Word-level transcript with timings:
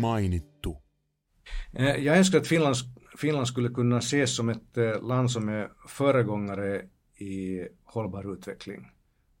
mainittu. 0.00 0.74
Eh, 1.72 1.96
jag 1.96 2.18
önskar 2.18 2.38
att 2.38 2.46
Finland, 2.46 2.76
Finland 3.16 3.48
skulle 3.48 3.68
kunna 3.68 3.98
ses 3.98 4.36
som 4.36 4.48
ett 4.48 4.76
eh, 4.76 5.02
land 5.02 5.30
som 5.30 5.48
är 5.48 5.72
föregångare 5.88 6.82
i 7.16 7.66
hållbar 7.84 8.32
utveckling. 8.32 8.90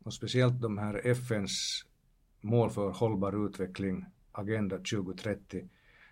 Och 0.04 0.14
speciellt 0.14 0.60
de 0.60 0.78
här 0.78 1.06
FNs 1.06 1.84
mål 2.40 2.70
för 2.70 2.90
hållbar 2.90 3.46
utveckling, 3.46 4.04
Agenda 4.32 4.76
2030, 4.76 5.68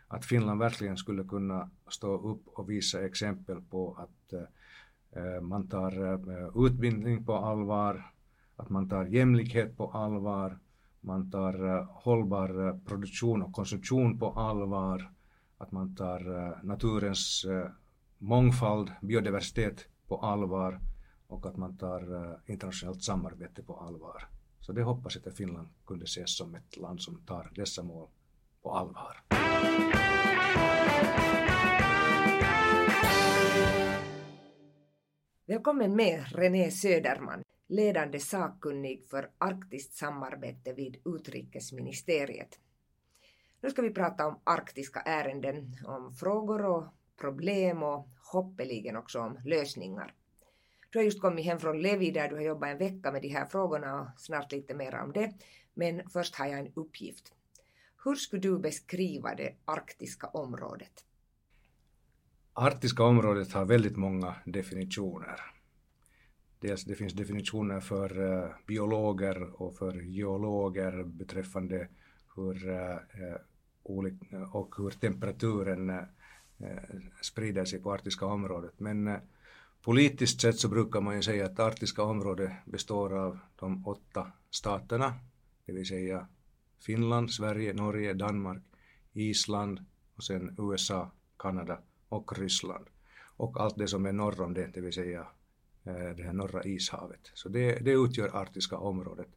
att 0.09 0.25
Finland 0.25 0.61
verkligen 0.61 0.97
skulle 0.97 1.25
kunna 1.25 1.71
stå 1.89 2.33
upp 2.33 2.43
och 2.47 2.71
visa 2.71 3.07
exempel 3.07 3.61
på 3.63 3.95
att 3.95 4.33
eh, 4.33 5.41
man 5.41 5.69
tar 5.69 5.93
utbildning 6.67 7.25
på 7.25 7.35
allvar, 7.37 8.13
att 8.57 8.69
man 8.69 8.89
tar 8.89 9.05
jämlikhet 9.05 9.77
på 9.77 9.91
allvar, 9.91 10.59
man 11.01 11.31
tar 11.31 11.67
eh, 11.67 11.87
hållbar 11.91 12.67
eh, 12.67 12.79
produktion 12.79 13.43
och 13.43 13.53
konsumtion 13.53 14.19
på 14.19 14.31
allvar, 14.31 15.13
att 15.59 15.73
man 15.73 15.95
tar 15.95 16.37
eh, 16.37 16.53
naturens 16.63 17.47
mångfald, 18.19 18.93
biodiversitet 19.03 19.87
på 20.09 20.17
allvar 20.17 20.81
och 21.27 21.47
att 21.47 21.57
man 21.57 21.77
tar 21.77 22.03
internationellt 22.47 23.03
samarbete 23.03 23.63
på 23.63 23.77
allvar. 23.77 24.29
Så 24.61 24.73
det 24.73 24.83
hoppas 24.83 25.17
jag 25.17 25.29
att 25.29 25.37
Finland 25.37 25.69
kunde 25.87 26.05
ses 26.05 26.37
som 26.37 26.55
ett 26.55 26.77
land 26.77 27.01
som 27.03 27.21
tar 27.27 27.51
dessa 27.55 27.83
mål 27.83 28.09
på 28.63 28.73
allvar. 28.73 29.23
Välkommen 35.47 35.97
med 35.97 36.25
René 36.35 36.71
Söderman, 36.71 37.43
ledande 37.69 38.21
sakkunnig 38.21 39.05
för 39.11 39.31
arktiskt 39.39 39.95
samarbete 39.95 40.73
vid 40.73 40.97
utrikesministeriet. 41.05 42.59
Nu 43.61 43.71
ska 43.71 43.83
vi 43.83 43.91
prata 43.91 44.27
om 44.27 44.41
arktiska 44.45 45.01
ärenden, 45.01 45.77
om 45.85 46.15
frågor 46.15 46.65
och 46.65 46.85
problem 47.21 47.83
och 47.83 48.09
hoppeligen 48.33 48.97
också 48.97 49.21
om 49.21 49.39
lösningar. 49.45 50.15
Du 50.91 50.99
har 50.99 51.05
just 51.05 51.21
kommit 51.21 51.45
hem 51.45 51.59
från 51.59 51.83
Levi 51.83 52.11
där 52.11 52.29
du 52.29 52.35
har 52.35 52.43
jobbat 52.43 52.69
en 52.69 52.79
vecka 52.79 53.13
med 53.13 53.23
de 53.23 53.29
här 53.29 53.47
frågorna 53.47 54.01
och 54.01 54.21
snart 54.21 54.53
lite 54.53 54.75
mer 54.75 54.95
om 54.95 55.13
det. 55.13 55.35
Men 55.75 56.11
först 56.11 56.35
har 56.35 56.47
jag 56.47 56.59
en 56.59 56.73
uppgift. 56.75 57.33
Hur 58.05 58.15
skulle 58.15 58.43
du 58.43 58.59
beskriva 58.59 59.35
det 59.35 59.55
arktiska 59.65 60.27
området? 60.27 61.05
Arktiska 62.53 63.03
området 63.03 63.53
har 63.53 63.65
väldigt 63.65 63.97
många 63.97 64.35
definitioner. 64.45 65.58
Dels 66.61 66.85
det 66.85 66.95
finns 66.95 67.13
definitioner 67.13 67.81
för 67.81 68.21
uh, 68.21 68.51
biologer 68.67 69.63
och 69.63 69.77
för 69.77 70.03
geologer 70.03 71.05
beträffande 71.05 71.89
hur, 72.37 72.69
uh, 72.69 73.37
och 74.53 74.75
hur 74.77 74.91
temperaturen 74.91 75.91
uh, 75.91 76.03
sprider 77.23 77.65
sig 77.65 77.83
på 77.83 77.93
arktiska 77.93 78.27
området. 78.27 78.81
Men 78.81 79.19
politiskt 79.83 80.41
sett 80.41 80.59
så 80.59 80.69
brukar 80.69 81.01
man 81.01 81.17
ju 81.17 81.23
säga 81.23 81.47
att 81.47 81.59
arktiska 81.59 82.03
området 82.03 82.53
består 82.65 83.19
av 83.19 83.39
de 83.57 83.87
åtta 83.87 84.33
staterna, 84.51 85.15
det 85.67 85.73
vill 85.73 85.87
säga 85.87 86.29
Finland, 86.81 87.31
Sverige, 87.31 87.73
Norge, 87.73 88.15
Danmark, 88.15 88.63
Island 89.13 89.85
och 90.17 90.25
sen 90.25 90.57
USA, 90.59 91.11
Kanada 91.39 91.79
och 92.09 92.39
Ryssland. 92.39 92.87
Och 93.37 93.61
allt 93.61 93.79
det 93.79 93.89
som 93.89 94.07
är 94.07 94.13
norr 94.13 94.41
om 94.41 94.55
det, 94.55 94.67
det 94.67 94.81
vill 94.81 94.93
säga 94.93 95.27
Eh, 95.85 96.17
det 96.17 96.23
här 96.23 96.33
norra 96.33 96.65
ishavet. 96.65 97.31
Så 97.35 97.49
det, 97.49 97.79
det 97.79 97.93
utgör 97.93 98.37
arktiska 98.37 98.77
området. 98.77 99.29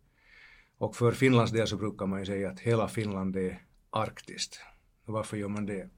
Och 0.78 0.96
för 0.96 1.12
Finlands 1.12 1.52
del 1.52 1.68
så 1.68 1.78
brukar 1.78 2.06
man 2.06 2.20
ju 2.20 2.26
säga 2.26 2.50
att 2.50 2.60
hela 2.60 2.88
Finland 2.88 3.36
är 3.36 3.64
arktiskt. 3.90 4.60
Och 5.06 5.14
varför 5.14 5.38
gör 5.38 5.48
man 5.48 5.66
det? 5.66 5.90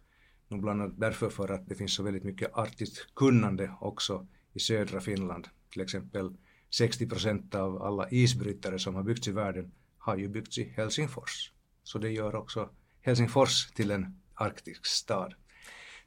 Nu 0.47 0.57
bland 0.57 0.81
annat 0.81 0.99
därför 0.99 1.29
för 1.29 1.49
att 1.49 1.69
det 1.69 1.75
finns 1.75 1.93
så 1.93 2.03
väldigt 2.03 2.23
mycket 2.23 2.53
arktiskt 2.53 3.15
kunnande 3.15 3.71
också 3.79 4.27
i 4.53 4.59
södra 4.59 5.01
Finland. 5.01 5.47
Till 5.69 5.81
exempel 5.81 6.37
60 6.69 7.09
procent 7.09 7.55
av 7.55 7.83
alla 7.83 8.09
isbrytare 8.09 8.79
som 8.79 8.95
har 8.95 9.03
byggts 9.03 9.27
i 9.27 9.31
världen 9.31 9.71
har 9.97 10.17
ju 10.17 10.27
byggts 10.27 10.57
i 10.57 10.63
Helsingfors. 10.63 11.51
Så 11.83 11.97
det 11.99 12.11
gör 12.11 12.35
också 12.35 12.69
Helsingfors 13.01 13.71
till 13.71 13.91
en 13.91 14.21
arktisk 14.33 14.85
stad. 14.85 15.33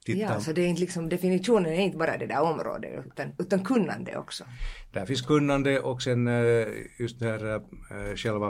Titta. 0.06 0.20
Ja, 0.20 0.40
så 0.40 0.52
det 0.52 0.62
är 0.62 0.66
inte 0.66 0.80
liksom, 0.80 1.08
definitionen 1.08 1.72
är 1.72 1.80
inte 1.80 1.96
bara 1.96 2.18
det 2.18 2.26
där 2.26 2.42
området 2.42 3.06
utan, 3.06 3.32
utan 3.38 3.64
kunnande 3.64 4.16
också. 4.16 4.44
Där 4.92 5.06
finns 5.06 5.22
kunnande 5.22 5.80
och 5.80 6.02
sen 6.02 6.26
eh, 6.26 6.66
just 6.98 7.18
det 7.18 7.26
här 7.26 7.54
eh, 7.54 8.16
själva 8.16 8.48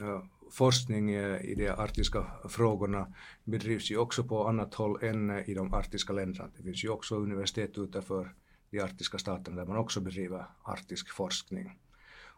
eh, 0.00 0.22
forskning 0.52 1.10
i 1.10 1.54
de 1.56 1.68
arktiska 1.68 2.26
frågorna 2.48 3.14
bedrivs 3.44 3.90
ju 3.90 3.96
också 3.96 4.24
på 4.24 4.48
annat 4.48 4.74
håll 4.74 5.02
än 5.02 5.30
i 5.30 5.54
de 5.54 5.74
arktiska 5.74 6.12
länderna. 6.12 6.50
Det 6.56 6.62
finns 6.62 6.84
ju 6.84 6.88
också 6.88 7.16
universitet 7.16 7.78
utanför 7.78 8.34
de 8.70 8.80
arktiska 8.80 9.18
staterna 9.18 9.56
där 9.56 9.66
man 9.66 9.76
också 9.76 10.00
bedriver 10.00 10.46
arktisk 10.62 11.10
forskning. 11.10 11.78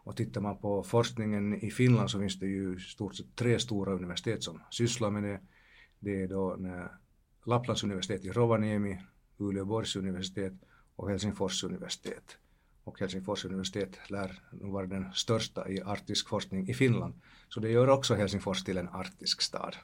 Och 0.03 0.15
tittar 0.15 0.41
man 0.41 0.57
på 0.57 0.83
forskningen 0.83 1.53
i 1.53 1.71
Finland 1.71 2.11
så 2.11 2.19
finns 2.19 2.39
det 2.39 2.47
ju 2.47 2.79
stort 2.79 3.15
sett 3.15 3.35
tre 3.35 3.59
stora 3.59 3.93
universitet 3.93 4.43
som 4.43 4.61
sysslar 4.71 5.11
med 5.11 5.23
det. 5.23 5.39
Det 5.99 6.23
är 6.23 6.27
då 6.27 6.57
Lapplands 7.45 7.83
universitet 7.83 8.25
i 8.25 8.31
Rovaniemi, 8.31 9.01
Uleåborgs 9.37 9.95
universitet 9.95 10.53
och 10.95 11.09
Helsingfors 11.09 11.63
universitet. 11.63 12.37
Och 12.83 12.99
Helsingfors 12.99 13.45
universitet 13.45 14.09
lär 14.09 14.41
nog 14.51 14.71
vara 14.71 14.87
den 14.87 15.13
största 15.13 15.69
i 15.69 15.81
arktisk 15.81 16.29
forskning 16.29 16.69
i 16.69 16.73
Finland. 16.73 17.13
Så 17.49 17.59
det 17.59 17.69
gör 17.69 17.89
också 17.89 18.15
Helsingfors 18.15 18.63
till 18.63 18.77
en 18.77 18.89
arktisk 18.89 19.41
stad. 19.41 19.75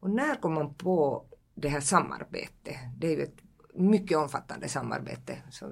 Och 0.00 0.10
när 0.10 0.34
kom 0.34 0.54
man 0.54 0.74
på 0.74 1.26
det 1.54 1.68
här 1.68 1.80
samarbetet? 1.80 2.76
Det 2.96 3.06
är 3.06 3.16
ju 3.16 3.22
ett 3.22 3.42
mycket 3.74 4.18
omfattande 4.18 4.68
samarbete. 4.68 5.42
Så 5.50 5.66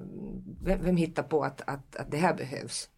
vem, 0.63 0.83
vem 0.83 0.97
hittar 0.97 1.23
på 1.23 1.43
att, 1.43 1.61
att, 1.61 1.95
att 1.95 2.11
det 2.11 2.17
här 2.17 2.33
behövs? 2.33 2.89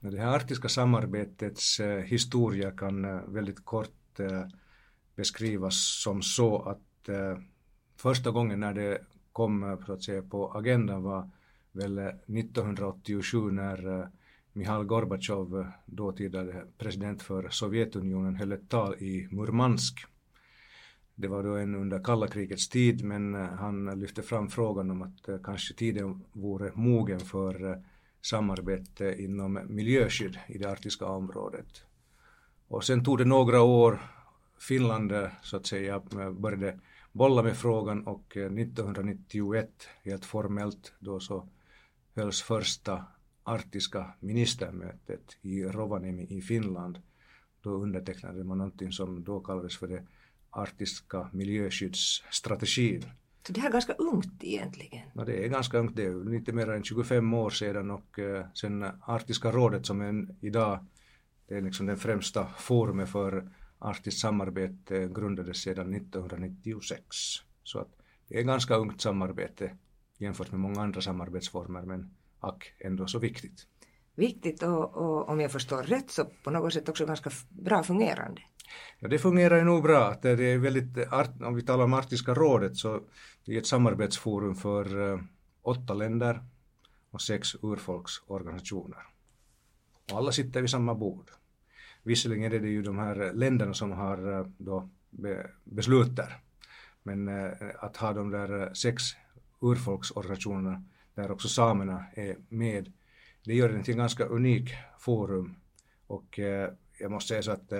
Det 0.00 0.20
här 0.20 0.26
arktiska 0.26 0.68
samarbetets 0.68 1.80
eh, 1.80 1.98
historia 1.98 2.70
kan 2.70 3.04
eh, 3.04 3.20
väldigt 3.28 3.64
kort 3.64 4.20
eh, 4.20 4.46
beskrivas 5.16 6.02
som 6.02 6.22
så 6.22 6.62
att 6.62 6.80
eh, 7.08 7.38
första 7.96 8.30
gången 8.30 8.60
när 8.60 8.74
det 8.74 8.98
kom 9.32 9.62
eh, 9.62 9.84
så 9.86 9.92
att 9.92 10.02
säga, 10.02 10.22
på 10.22 10.52
agendan 10.52 11.02
var 11.02 11.30
väl 11.72 11.98
eh, 11.98 12.06
1987 12.06 13.50
när 13.50 14.00
eh, 14.00 14.06
Mihail 14.52 14.84
Gorbatjov, 14.84 15.60
eh, 15.60 15.66
dåtida 15.86 16.44
president 16.78 17.22
för 17.22 17.48
Sovjetunionen, 17.48 18.36
höll 18.36 18.52
ett 18.52 18.68
tal 18.68 18.94
i 18.94 19.28
Murmansk. 19.30 20.04
Det 21.14 21.28
var 21.28 21.42
då 21.42 21.56
en 21.56 21.74
under 21.74 22.04
kalla 22.04 22.26
krigets 22.26 22.68
tid 22.68 23.04
men 23.04 23.34
han 23.34 24.00
lyfte 24.00 24.22
fram 24.22 24.48
frågan 24.48 24.90
om 24.90 25.02
att 25.02 25.42
kanske 25.44 25.74
tiden 25.74 26.24
vore 26.32 26.72
mogen 26.74 27.20
för 27.20 27.82
samarbete 28.22 29.14
inom 29.18 29.60
miljöskydd 29.68 30.38
i 30.48 30.58
det 30.58 30.70
arktiska 30.70 31.06
området. 31.06 31.84
Och 32.68 32.84
sen 32.84 33.04
tog 33.04 33.18
det 33.18 33.24
några 33.24 33.62
år, 33.62 34.00
Finland 34.58 35.12
så 35.42 35.56
att 35.56 35.66
säga 35.66 36.02
började 36.30 36.78
bolla 37.12 37.42
med 37.42 37.56
frågan 37.56 38.06
och 38.06 38.36
1991 38.36 39.88
helt 40.04 40.24
formellt 40.24 40.92
då 40.98 41.20
så 41.20 41.48
hölls 42.14 42.42
första 42.42 43.04
arktiska 43.42 44.14
ministermötet 44.20 45.36
i 45.42 45.64
Rovaniemi 45.64 46.26
i 46.30 46.40
Finland. 46.40 46.98
Då 47.60 47.70
undertecknade 47.70 48.44
man 48.44 48.58
någonting 48.58 48.92
som 48.92 49.24
då 49.24 49.40
kallades 49.40 49.78
för 49.78 49.88
det 49.88 50.06
arktiska 50.50 51.28
miljöskyddsstrategin 51.32 53.04
så 53.46 53.52
det 53.52 53.60
här 53.60 53.68
är 53.68 53.72
ganska 53.72 53.92
ungt 53.92 54.44
egentligen. 54.44 55.02
Ja, 55.14 55.24
det 55.24 55.44
är 55.44 55.48
ganska 55.48 55.78
ungt, 55.78 55.96
det 55.96 56.04
är 56.04 56.30
lite 56.30 56.52
mer 56.52 56.70
än 56.70 56.84
25 56.84 57.34
år 57.34 57.50
sedan 57.50 57.90
och 57.90 58.18
eh, 58.18 58.46
sen 58.54 58.84
Arktiska 59.00 59.52
rådet 59.52 59.86
som 59.86 60.00
är 60.00 60.26
idag 60.40 60.86
det 61.48 61.54
är 61.54 61.60
liksom 61.60 61.86
den 61.86 61.96
främsta 61.96 62.46
forumet 62.58 63.08
för 63.08 63.48
arktiskt 63.82 64.20
samarbete 64.20 65.08
grundades 65.14 65.62
sedan 65.62 65.94
1996. 65.94 67.04
Så 67.62 67.78
att 67.78 67.88
det 68.28 68.38
är 68.38 68.42
ganska 68.42 68.74
ungt 68.74 69.00
samarbete 69.00 69.76
jämfört 70.18 70.50
med 70.50 70.60
många 70.60 70.80
andra 70.80 71.00
samarbetsformer 71.00 71.82
men 71.82 72.14
ack, 72.40 72.74
ändå 72.78 73.06
så 73.06 73.18
viktigt. 73.18 73.66
Viktigt 74.14 74.62
och, 74.62 74.96
och 74.96 75.28
om 75.28 75.40
jag 75.40 75.52
förstår 75.52 75.82
rätt 75.82 76.10
så 76.10 76.24
på 76.44 76.50
något 76.50 76.72
sätt 76.72 76.88
också 76.88 77.06
ganska 77.06 77.30
bra 77.48 77.82
fungerande. 77.82 78.42
Ja, 78.98 79.08
det 79.08 79.18
fungerar 79.18 79.56
ju 79.56 79.64
nog 79.64 79.82
bra. 79.82 80.16
Det 80.22 80.28
är 80.30 80.58
väldigt, 80.58 81.12
om 81.42 81.54
vi 81.54 81.62
talar 81.62 81.84
om 81.84 81.94
Arktiska 81.94 82.34
rådet 82.34 82.76
så 82.76 83.00
det 83.44 83.54
är 83.54 83.58
ett 83.58 83.66
samarbetsforum 83.66 84.54
för 84.54 85.12
eh, 85.12 85.20
åtta 85.62 85.94
länder 85.94 86.44
och 87.10 87.22
sex 87.22 87.54
urfolksorganisationer. 87.62 89.02
Och 90.12 90.18
alla 90.18 90.32
sitter 90.32 90.60
vid 90.60 90.70
samma 90.70 90.94
bord. 90.94 91.30
Visserligen 92.02 92.52
är 92.52 92.60
det 92.60 92.68
ju 92.68 92.82
de 92.82 92.98
här 92.98 93.32
länderna 93.32 93.74
som 93.74 93.92
har 93.92 94.38
eh, 94.38 94.46
då 94.58 94.88
beslut 95.64 96.16
där. 96.16 96.38
Men 97.02 97.28
eh, 97.28 97.52
att 97.78 97.96
ha 97.96 98.12
de 98.12 98.30
där 98.30 98.62
eh, 98.62 98.72
sex 98.72 99.02
urfolksorganisationerna 99.60 100.84
där 101.14 101.30
också 101.30 101.48
samerna 101.48 102.04
är 102.14 102.36
med, 102.48 102.92
det 103.44 103.54
gör 103.54 103.68
det 103.68 103.82
till 103.82 103.94
en 103.94 103.98
ganska 103.98 104.24
unik 104.24 104.70
forum. 104.98 105.54
Och 106.06 106.38
jag 106.98 107.10
måste 107.10 107.28
säga 107.28 107.42
så 107.42 107.50
att 107.50 107.72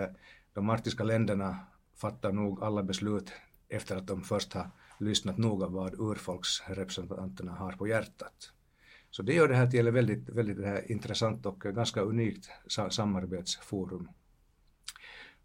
de 0.52 0.70
arktiska 0.70 1.04
länderna 1.04 1.56
fattar 1.96 2.32
nog 2.32 2.62
alla 2.62 2.82
beslut 2.82 3.32
efter 3.68 3.96
att 3.96 4.06
de 4.06 4.22
först 4.22 4.52
har 4.52 4.70
lyssnat 5.00 5.38
noga 5.38 5.66
vad 5.66 6.00
urfolksrepresentanterna 6.00 7.52
har 7.52 7.72
på 7.72 7.88
hjärtat. 7.88 8.52
Så 9.12 9.22
det 9.22 9.34
gör 9.34 9.48
det 9.48 9.54
här 9.54 9.66
till 9.66 9.86
ett 9.86 9.94
väldigt, 9.94 10.28
väldigt 10.28 10.56
det 10.56 10.66
här 10.66 10.90
intressant 10.92 11.46
och 11.46 11.60
ganska 11.60 12.00
unikt 12.00 12.50
samarbetsforum. 12.90 14.08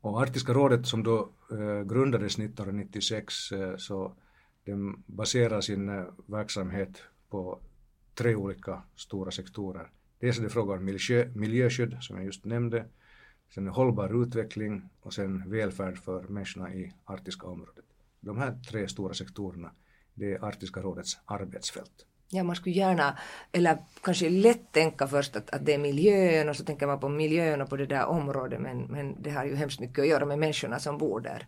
Och 0.01 0.21
Arktiska 0.21 0.53
rådet 0.53 0.87
som 0.87 1.03
då 1.03 1.29
eh, 1.51 1.83
grundades 1.83 2.39
1996 2.39 3.51
eh, 3.51 3.77
så 3.77 4.13
den 4.65 5.03
baserar 5.05 5.61
sin 5.61 6.05
verksamhet 6.25 7.03
på 7.29 7.59
tre 8.13 8.35
olika 8.35 8.83
stora 8.95 9.31
sektorer. 9.31 9.91
Dels 10.19 10.39
är 10.39 10.43
det 10.43 10.49
fråga 10.49 10.73
om 10.73 10.85
miljö, 10.85 11.31
miljöskydd 11.35 11.97
som 12.01 12.17
jag 12.17 12.25
just 12.25 12.45
nämnde, 12.45 12.85
sen 13.53 13.67
hållbar 13.67 14.23
utveckling 14.23 14.89
och 15.01 15.13
sen 15.13 15.49
välfärd 15.49 15.97
för 15.97 16.23
människorna 16.23 16.73
i 16.73 16.93
arktiska 17.05 17.47
området. 17.47 17.85
De 18.19 18.37
här 18.37 18.59
tre 18.69 18.87
stora 18.87 19.13
sektorerna, 19.13 19.71
det 20.13 20.33
är 20.33 20.45
Arktiska 20.45 20.81
rådets 20.81 21.17
arbetsfält. 21.25 22.06
Ja, 22.29 22.44
man 22.44 22.56
skulle 22.56 22.75
gärna, 22.75 23.18
eller 23.51 23.77
kanske 24.03 24.29
lätt 24.29 24.71
tänka 24.71 25.07
först 25.07 25.35
att, 25.35 25.50
att 25.50 25.65
det 25.65 25.74
är 25.74 25.77
miljön 25.77 26.50
och 26.50 26.56
så 26.56 26.63
tänker 26.63 26.88
man 26.88 27.00
på 27.00 27.09
miljön 27.09 27.62
och 27.62 27.69
på 27.69 27.77
det 27.77 27.85
där 27.85 28.06
området 28.06 28.62
men, 28.62 28.83
men 28.83 29.21
det 29.21 29.29
har 29.29 29.45
ju 29.45 29.56
hemskt 29.56 29.79
mycket 29.79 30.00
att 30.00 30.07
göra 30.07 30.25
med 30.25 30.39
människorna 30.39 30.79
som 30.79 30.97
bor 30.97 31.19
där. 31.19 31.47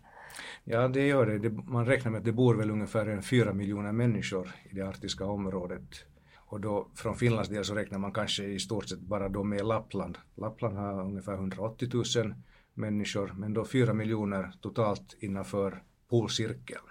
Ja, 0.64 0.88
det 0.88 1.06
gör 1.06 1.26
det. 1.26 1.38
det 1.38 1.50
man 1.50 1.86
räknar 1.86 2.10
med 2.10 2.18
att 2.18 2.24
det 2.24 2.32
bor 2.32 2.54
väl 2.54 2.70
ungefär 2.70 3.06
en 3.06 3.22
fyra 3.22 3.52
miljoner 3.52 3.92
människor 3.92 4.50
i 4.70 4.74
det 4.74 4.82
arktiska 4.82 5.24
området. 5.24 6.04
Och 6.36 6.60
då 6.60 6.88
från 6.94 7.16
Finlands 7.16 7.48
del 7.48 7.64
så 7.64 7.74
räknar 7.74 7.98
man 7.98 8.12
kanske 8.12 8.44
i 8.44 8.58
stort 8.58 8.88
sett 8.88 9.00
bara 9.00 9.28
då 9.28 9.42
med 9.42 9.66
Lappland. 9.66 10.18
Lappland 10.36 10.76
har 10.76 11.00
ungefär 11.00 11.34
180 11.34 11.88
000 12.16 12.34
människor 12.74 13.32
men 13.36 13.54
då 13.54 13.64
fyra 13.64 13.92
miljoner 13.92 14.52
totalt 14.60 15.16
innanför 15.20 15.82
polcirkeln. 16.08 16.89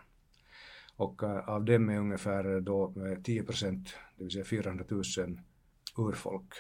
Och 1.00 1.24
eh, 1.24 1.50
av 1.50 1.66
dem 1.66 1.90
är 1.90 2.00
ungefär 2.00 2.56
eh, 2.56 2.62
då 2.62 2.94
eh, 3.06 3.22
10 3.22 3.44
procent, 3.44 3.96
det 4.18 4.24
vill 4.24 4.32
säga 4.32 4.46
400 4.46 4.86
000 4.90 5.04
urfolk. 5.98 6.54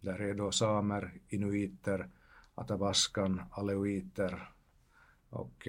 Där 0.00 0.20
är 0.20 0.34
då 0.34 0.52
samer, 0.52 1.12
inuiter, 1.28 2.08
atabaskan, 2.54 3.42
aleuiter 3.50 4.48
och 5.30 5.68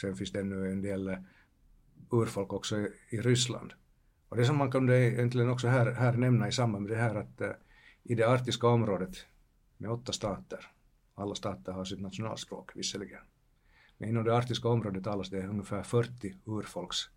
sen 0.00 0.16
finns 0.16 0.32
det 0.32 0.40
ännu 0.40 0.72
en 0.72 0.82
del 0.82 1.16
urfolk 2.10 2.52
också 2.52 2.78
i, 2.78 2.88
i 3.10 3.20
Ryssland. 3.20 3.72
Och 4.28 4.36
det 4.36 4.44
som 4.44 4.56
man 4.56 4.70
kunde 4.70 4.98
egentligen 4.98 5.50
också 5.50 5.68
här, 5.68 5.92
här 5.92 6.12
nämna 6.12 6.48
i 6.48 6.52
samband 6.52 6.88
med 6.88 6.96
det 6.96 7.02
här 7.02 7.14
att 7.14 7.42
i 8.02 8.14
det 8.14 8.28
arktiska 8.28 8.66
området 8.68 9.26
med 9.76 9.90
åtta 9.90 10.12
stater, 10.12 10.70
alla 11.14 11.34
stater 11.34 11.72
har 11.72 11.84
sitt 11.84 12.00
nationalspråk 12.00 12.76
visserligen, 12.76 13.22
men 13.98 14.08
inom 14.08 14.24
det 14.24 14.36
arktiska 14.36 14.68
området 14.68 15.04
talas 15.04 15.30
det 15.30 15.46
ungefär 15.46 15.82
40 15.82 16.34
urfolks 16.46 17.08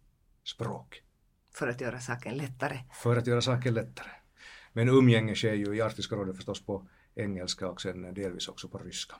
urfolksspråk. 0.46 1.02
För 1.54 1.68
att 1.68 1.82
göra 1.82 2.00
saken 2.00 2.38
lättare. 2.38 2.80
För 3.04 3.18
att 3.18 3.28
göra 3.28 3.42
saken 3.42 3.74
lättare. 3.74 4.10
Men 4.74 4.90
umgänge 4.90 5.36
sker 5.36 5.54
ju 5.54 5.76
i 5.76 5.82
Arktiska 5.82 6.16
rådet 6.16 6.36
förstås 6.36 6.66
på 6.66 6.88
engelska 7.16 7.68
och 7.68 7.82
sen 7.82 8.14
delvis 8.14 8.48
också 8.48 8.68
på 8.68 8.78
ryska. 8.78 9.16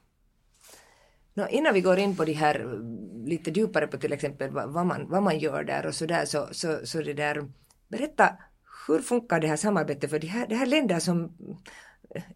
No, 1.34 1.48
innan 1.50 1.74
vi 1.74 1.82
går 1.82 1.98
in 1.98 2.16
på 2.16 2.26
det 2.26 2.34
här 2.34 2.80
lite 3.26 3.52
djupare 3.52 3.88
på 3.88 3.98
till 3.98 4.14
exempel 4.14 4.52
vad 4.52 4.86
man, 4.86 5.10
vad 5.10 5.24
man 5.24 5.40
gör 5.40 5.64
där 5.64 5.86
och 5.86 5.96
så 5.96 6.06
där 6.06 6.26
så, 6.26 6.48
så, 6.52 6.86
så 6.86 7.02
det 7.02 7.14
där 7.14 7.52
berätta 7.88 8.38
hur 8.88 9.00
funkar 9.00 9.40
det 9.40 9.48
här 9.48 9.58
samarbetet 9.58 10.10
för 10.10 10.20
det 10.20 10.28
här, 10.28 10.48
det 10.48 10.56
här 10.56 10.66
länder 10.66 11.00
som 11.00 11.38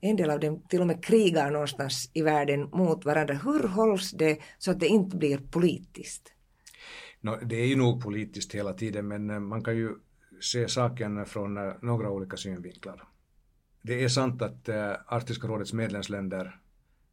en 0.02 0.16
del 0.16 0.30
av 0.30 0.40
dem 0.40 0.62
till 0.70 0.82
och 0.82 0.88
med 0.88 1.04
krigar 1.04 1.52
någonstans 1.52 2.10
i 2.14 2.22
världen 2.22 2.70
mot 2.72 3.06
varandra. 3.06 3.34
Hur 3.34 3.68
hålls 3.68 4.12
det 4.12 4.40
så 4.58 4.72
att 4.72 4.80
det 4.80 4.88
inte 4.88 5.18
blir 5.18 5.38
politiskt? 5.38 6.34
No, 7.21 7.38
det 7.45 7.56
är 7.56 7.68
ju 7.68 7.75
nog 7.75 8.04
politiskt 8.04 8.56
hela 8.56 8.74
tiden 8.74 9.07
men 9.07 9.30
eh, 9.30 9.39
man 9.39 9.63
kan 9.63 9.77
ju 9.77 9.95
se 10.42 10.68
saken 10.68 11.25
från 11.25 11.57
eh, 11.57 11.74
några 11.81 12.10
olika 12.10 12.38
synvinklar. 12.38 13.07
Det 13.81 14.04
är 14.04 14.10
sant 14.10 14.42
att 14.42 14.69
eh, 14.69 14.94
Arktiska 15.06 15.48
rådets 15.48 15.74
medlemsländer 15.74 16.60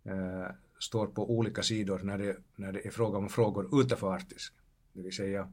äh, 0.04 0.46
står 0.78 1.06
på 1.06 1.30
olika 1.30 1.62
sidor 1.62 1.98
när 1.98 2.18
det, 2.18 2.36
när 2.56 2.72
det 2.72 2.86
är 2.86 2.90
fråga 2.90 3.18
om 3.18 3.28
frågor 3.28 3.80
utanför 3.80 4.12
Arktis. 4.12 4.52
Det 4.92 5.02
vill 5.02 5.16
säga 5.16 5.52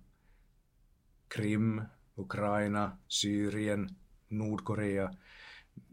Krim, 1.27 1.81
Ukraina, 2.15 2.97
Syrien, 3.07 3.95
Nordkorea 4.27 5.15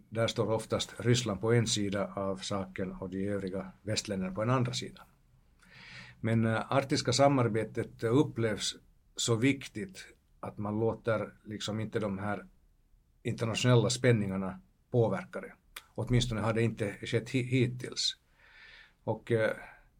där 0.08 0.26
står 0.26 0.50
oftast 0.50 0.94
Ryssland 0.98 1.40
på 1.40 1.52
en 1.52 1.66
sida 1.66 2.12
av 2.16 2.36
saken 2.36 2.92
och 2.92 3.10
de 3.10 3.28
övriga 3.28 3.72
västländerna 3.82 4.34
på 4.34 4.42
en 4.42 4.50
andra 4.50 4.72
sida. 4.72 5.02
Men 6.20 6.46
eh, 6.46 6.72
arktiska 6.72 7.12
samarbetet 7.12 8.02
eh, 8.02 8.16
upplevs 8.16 8.76
så 9.16 9.34
viktigt 9.34 10.06
att 10.40 10.58
man 10.58 10.80
låter 10.80 11.34
liksom 11.44 11.80
inte 11.80 11.98
de 11.98 12.18
här 12.18 12.46
internationella 13.22 13.90
spänningarna 13.90 14.60
påverka 14.90 15.40
det. 15.40 15.52
Åtminstone 15.94 16.40
har 16.40 16.52
det 16.52 16.62
inte 16.62 16.92
skett 16.92 17.30
hittills. 17.30 18.16
Och 19.04 19.32
eh, 19.32 19.50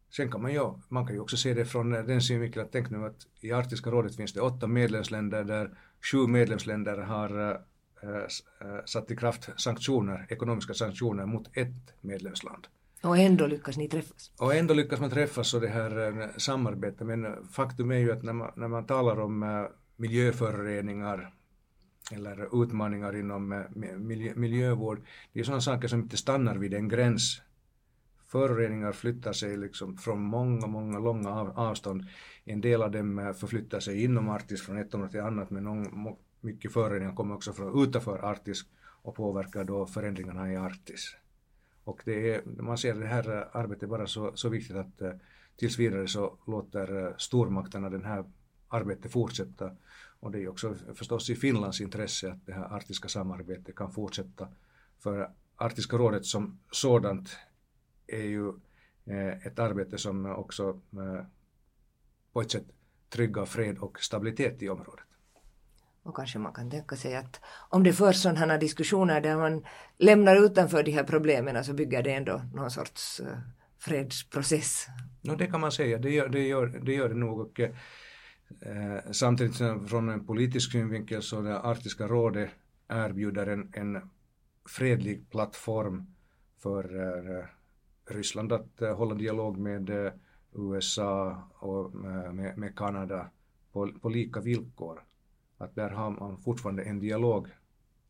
sen 0.09 0.31
kan 0.31 0.41
man 0.41 0.53
ju, 0.53 0.73
man 0.89 1.05
kan 1.05 1.15
ju 1.15 1.21
också 1.21 1.37
se 1.37 1.53
det 1.53 1.65
från 1.65 1.89
den 1.91 2.21
synvinkeln 2.21 2.65
att 2.65 2.71
tänk 2.71 2.89
nu 2.89 3.05
att 3.05 3.27
i 3.41 3.51
Arktiska 3.51 3.89
rådet 3.89 4.15
finns 4.15 4.33
det 4.33 4.41
åtta 4.41 4.67
medlemsländer 4.67 5.43
där 5.43 5.77
sju 6.11 6.27
medlemsländer 6.27 6.97
har 6.97 7.61
satt 8.85 9.11
i 9.11 9.15
kraft 9.15 9.49
sanktioner, 9.61 10.27
ekonomiska 10.29 10.73
sanktioner 10.73 11.25
mot 11.25 11.57
ett 11.57 11.93
medlemsland. 12.01 12.67
Och 13.03 13.17
ändå 13.17 13.47
lyckas 13.47 13.77
ni 13.77 13.87
träffas? 13.87 14.31
Och 14.39 14.55
ändå 14.55 14.73
lyckas 14.73 14.99
man 14.99 15.09
träffas 15.09 15.53
och 15.53 15.61
det 15.61 15.67
här 15.67 16.21
eh, 16.21 16.29
samarbetet. 16.37 17.07
Men 17.07 17.47
faktum 17.47 17.91
är 17.91 17.97
ju 17.97 18.11
att 18.11 18.23
när 18.23 18.33
man, 18.33 18.51
när 18.55 18.67
man 18.67 18.85
talar 18.85 19.19
om 19.19 19.43
eh, 19.43 19.65
miljöföroreningar 19.95 21.33
eller 22.11 22.63
utmaningar 22.63 23.15
inom 23.15 23.51
eh, 23.51 23.97
miljö, 23.97 24.33
miljövård, 24.35 25.01
det 25.33 25.39
är 25.39 25.43
sådana 25.43 25.61
saker 25.61 25.87
som 25.87 25.99
inte 25.99 26.17
stannar 26.17 26.55
vid 26.55 26.73
en 26.73 26.87
gräns. 26.87 27.41
Föroreningar 28.27 28.91
flyttar 28.91 29.33
sig 29.33 29.57
liksom 29.57 29.97
från 29.97 30.21
många, 30.21 30.67
många 30.67 30.99
långa 30.99 31.29
avstånd. 31.55 32.05
En 32.45 32.61
del 32.61 32.81
av 32.81 32.91
dem 32.91 33.33
förflyttar 33.39 33.79
sig 33.79 34.03
inom 34.03 34.29
Arktis 34.29 34.61
från 34.61 34.77
ett 34.77 34.93
område 34.93 35.11
till 35.11 35.21
annat, 35.21 35.49
men 35.49 35.65
mycket 36.41 36.73
föroreningar 36.73 37.15
kommer 37.15 37.35
också 37.35 37.53
från 37.53 37.83
utanför 37.83 38.17
Arktis 38.17 38.61
och 39.01 39.15
påverkar 39.15 39.63
då 39.63 39.85
förändringarna 39.85 40.53
i 40.53 40.55
Arktis. 40.55 41.15
Och 41.83 42.01
det 42.05 42.35
är, 42.35 42.41
man 42.45 42.77
ser 42.77 42.93
det 42.93 43.05
här 43.05 43.37
eh, 43.37 43.47
arbetet 43.51 43.89
bara 43.89 44.07
så, 44.07 44.31
så 44.35 44.49
viktigt 44.49 44.75
att 44.75 45.01
eh, 45.01 45.11
tills 45.55 45.79
vidare 45.79 46.07
så 46.07 46.37
låter 46.47 47.05
eh, 47.05 47.13
stormakterna 47.17 47.89
det 47.89 48.07
här 48.07 48.25
arbetet 48.67 49.11
fortsätta. 49.11 49.71
Och 50.19 50.31
det 50.31 50.39
är 50.43 50.47
också 50.47 50.75
förstås 50.93 51.29
i 51.29 51.35
Finlands 51.35 51.81
intresse 51.81 52.31
att 52.31 52.45
det 52.45 52.53
här 52.53 52.75
arktiska 52.75 53.07
samarbetet 53.07 53.75
kan 53.75 53.91
fortsätta. 53.91 54.47
För 54.99 55.31
Arktiska 55.55 55.97
rådet 55.97 56.25
som 56.25 56.59
sådant 56.71 57.37
är 58.07 58.23
ju 58.23 58.53
ett 59.43 59.59
arbete 59.59 59.97
som 59.97 60.25
också 60.25 60.81
på 62.33 62.41
ett 62.41 62.51
sätt 62.51 62.65
tryggar 63.09 63.45
fred 63.45 63.77
och 63.77 63.99
stabilitet 63.99 64.61
i 64.61 64.69
området. 64.69 65.05
Och 66.03 66.15
kanske 66.15 66.39
man 66.39 66.53
kan 66.53 66.69
tänka 66.69 66.95
sig 66.95 67.15
att 67.15 67.41
om 67.69 67.83
det 67.83 67.93
förs 67.93 68.15
sådana 68.15 68.57
diskussioner 68.57 69.21
där 69.21 69.37
man 69.37 69.65
lämnar 69.97 70.45
utanför 70.45 70.83
de 70.83 70.91
här 70.91 71.03
problemen 71.03 71.63
så 71.63 71.73
bygger 71.73 72.03
det 72.03 72.13
ändå 72.13 72.41
någon 72.53 72.71
sorts 72.71 73.19
uh, 73.19 73.27
fredsprocess. 73.79 74.87
No, 75.21 75.35
det 75.35 75.47
kan 75.47 75.61
man 75.61 75.71
säga, 75.71 75.97
det 75.97 76.09
gör 76.09 76.29
det, 76.29 76.47
gör, 76.47 76.67
det, 76.67 76.93
gör 76.93 77.09
det 77.09 77.15
nog. 77.15 77.39
Och, 77.39 77.59
eh, 77.59 77.71
samtidigt 79.11 79.57
från 79.89 80.09
en 80.09 80.25
politisk 80.25 80.71
synvinkel 80.71 81.21
så 81.21 81.41
det 81.41 81.59
Arktiska 81.59 82.07
rådet 82.07 82.49
erbjuder 82.89 83.47
en, 83.47 83.69
en 83.73 84.09
fredlig 84.65 85.29
plattform 85.29 86.13
för 86.57 86.83
eh, 87.39 87.45
Ryssland 88.13 88.53
att 88.53 88.81
eh, 88.81 88.95
hålla 88.95 89.15
dialog 89.15 89.57
med 89.57 89.89
eh, 89.89 90.11
USA 90.55 91.43
och 91.59 91.85
eh, 91.85 92.33
med, 92.33 92.57
med 92.57 92.77
Kanada 92.77 93.29
på, 93.71 93.91
på 94.01 94.09
lika 94.09 94.39
villkor 94.39 95.03
att 95.61 95.75
där 95.75 95.89
har 95.89 96.09
man 96.09 96.37
fortfarande 96.37 96.83
en 96.83 96.99
dialog, 96.99 97.47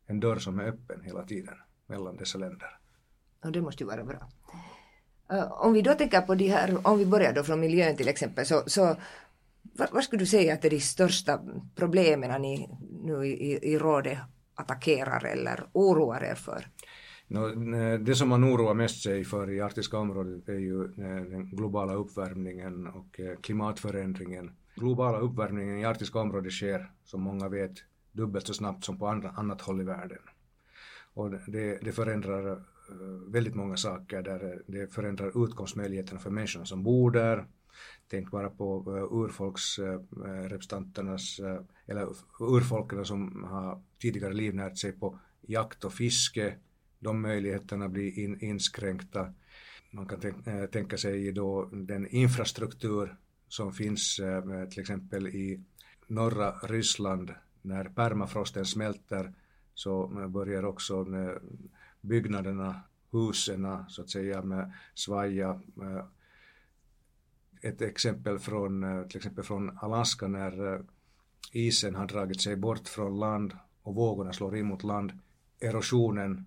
en 0.06 0.20
dörr 0.20 0.36
som 0.38 0.58
är 0.58 0.64
öppen 0.64 1.02
hela 1.04 1.22
tiden 1.24 1.54
mellan 1.86 2.16
dessa 2.16 2.38
länder. 2.38 2.78
Och 3.44 3.52
det 3.52 3.62
måste 3.62 3.82
ju 3.82 3.88
vara 3.88 4.04
bra. 4.04 4.28
Uh, 5.32 5.52
om 5.52 5.72
vi 5.72 5.82
då 5.82 5.94
tänker 5.94 6.20
på 6.20 6.34
de 6.34 6.48
här, 6.48 6.86
om 6.86 6.98
vi 6.98 7.06
börjar 7.06 7.32
då 7.32 7.42
från 7.42 7.60
miljön 7.60 7.96
till 7.96 8.08
exempel, 8.08 8.46
så, 8.46 8.62
så 8.66 8.96
vad, 9.62 10.04
skulle 10.04 10.22
du 10.22 10.26
säga 10.26 10.54
att 10.54 10.64
är 10.64 10.70
de 10.70 10.80
största 10.80 11.40
problemen 11.74 12.42
ni 12.42 12.68
nu 13.04 13.26
i, 13.26 13.72
i, 13.72 13.78
rådet 13.78 14.18
attackerar 14.54 15.24
eller 15.24 15.64
oroar 15.72 16.24
er 16.24 16.34
för? 16.34 16.66
No, 17.28 17.48
det 17.98 18.14
som 18.14 18.28
man 18.28 18.44
oroar 18.44 18.74
mest 18.74 19.02
sig 19.02 19.24
för 19.24 19.50
i 19.50 19.60
arktiska 19.60 19.98
området 19.98 20.48
är 20.48 20.58
ju 20.58 20.84
eh, 20.84 21.22
den 21.30 21.50
globala 21.50 21.94
uppvärmningen 21.94 22.86
och 22.86 23.20
eh, 23.20 23.36
klimatförändringen 23.40 24.50
globala 24.74 25.18
uppvärmningen 25.18 25.78
i 25.78 25.84
arktiska 25.84 26.18
området 26.18 26.52
sker, 26.52 26.92
som 27.04 27.22
många 27.22 27.48
vet, 27.48 27.72
dubbelt 28.12 28.46
så 28.46 28.54
snabbt 28.54 28.84
som 28.84 28.98
på 28.98 29.06
andra, 29.06 29.30
annat 29.30 29.60
håll 29.60 29.80
i 29.80 29.84
världen. 29.84 30.18
Och 31.14 31.30
det, 31.30 31.78
det 31.82 31.92
förändrar 31.92 32.52
eh, 32.52 32.58
väldigt 33.28 33.54
många 33.54 33.76
saker. 33.76 34.22
Där 34.22 34.44
eh, 34.44 34.50
det 34.66 34.94
förändrar 34.94 35.44
utkomstmöjligheterna 35.44 36.20
för 36.20 36.30
människorna 36.30 36.64
som 36.64 36.82
bor 36.82 37.10
där. 37.10 37.46
Tänk 38.08 38.30
bara 38.30 38.50
på 38.50 38.96
eh, 38.96 39.02
urfolksrepresentanternas, 39.18 41.40
eller 41.86 42.08
urfolken 42.40 43.04
som 43.04 43.44
har 43.44 43.82
tidigare 43.98 44.32
livnärt 44.32 44.78
sig 44.78 44.92
på 44.92 45.18
jakt 45.40 45.84
och 45.84 45.92
fiske, 45.92 46.54
de 46.98 47.22
möjligheterna 47.22 47.88
blir 47.88 48.18
in, 48.18 48.40
inskränkta. 48.40 49.34
Man 49.90 50.06
kan 50.06 50.42
tänka 50.72 50.96
sig 50.96 51.32
då 51.32 51.68
den 51.72 52.06
infrastruktur 52.06 53.16
som 53.52 53.72
finns 53.72 54.18
eh, 54.18 54.68
till 54.68 54.80
exempel 54.80 55.28
i 55.28 55.60
norra 56.06 56.52
Ryssland 56.52 57.34
när 57.62 57.84
permafrosten 57.84 58.66
smälter 58.66 59.32
så 59.74 60.20
eh, 60.20 60.28
börjar 60.28 60.64
också 60.64 61.06
byggnaderna, 62.00 62.80
husen 63.10 63.84
så 63.88 64.02
att 64.02 64.10
säga 64.10 64.42
med 64.42 64.72
svaja. 64.94 65.60
Eh, 65.82 66.04
ett 67.60 67.82
exempel 67.82 68.38
från 68.38 69.04
till 69.08 69.16
exempel 69.16 69.44
från 69.44 69.78
Alaska 69.78 70.28
när 70.28 70.84
isen 71.52 71.94
har 71.94 72.06
dragit 72.06 72.40
sig 72.40 72.56
bort 72.56 72.88
från 72.88 73.18
land 73.18 73.56
och 73.82 73.94
vågorna 73.94 74.32
slår 74.32 74.56
in 74.56 74.66
mot 74.66 74.82
land. 74.82 75.12
Erosionen 75.60 76.46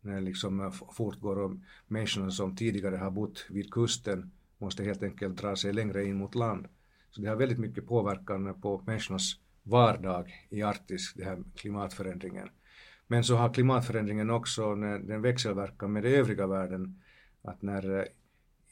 när 0.00 0.20
liksom 0.20 0.72
fortgår 0.92 1.38
och 1.38 1.56
människorna 1.86 2.30
som 2.30 2.56
tidigare 2.56 2.96
har 2.96 3.10
bott 3.10 3.46
vid 3.50 3.72
kusten 3.72 4.30
måste 4.58 4.84
helt 4.84 5.02
enkelt 5.02 5.36
dra 5.36 5.56
sig 5.56 5.72
längre 5.72 6.04
in 6.04 6.16
mot 6.16 6.34
land. 6.34 6.66
Så 7.10 7.20
det 7.20 7.28
har 7.28 7.36
väldigt 7.36 7.58
mycket 7.58 7.86
påverkan 7.86 8.60
på 8.60 8.82
människornas 8.86 9.36
vardag 9.62 10.46
i 10.50 10.62
Arktis, 10.62 11.14
den 11.14 11.26
här 11.26 11.38
klimatförändringen. 11.56 12.48
Men 13.06 13.24
så 13.24 13.36
har 13.36 13.54
klimatförändringen 13.54 14.30
också 14.30 14.74
den 14.74 15.22
växelverkan 15.22 15.92
med 15.92 16.02
den 16.02 16.12
övriga 16.12 16.46
världen, 16.46 17.02
att 17.42 17.62
när 17.62 18.08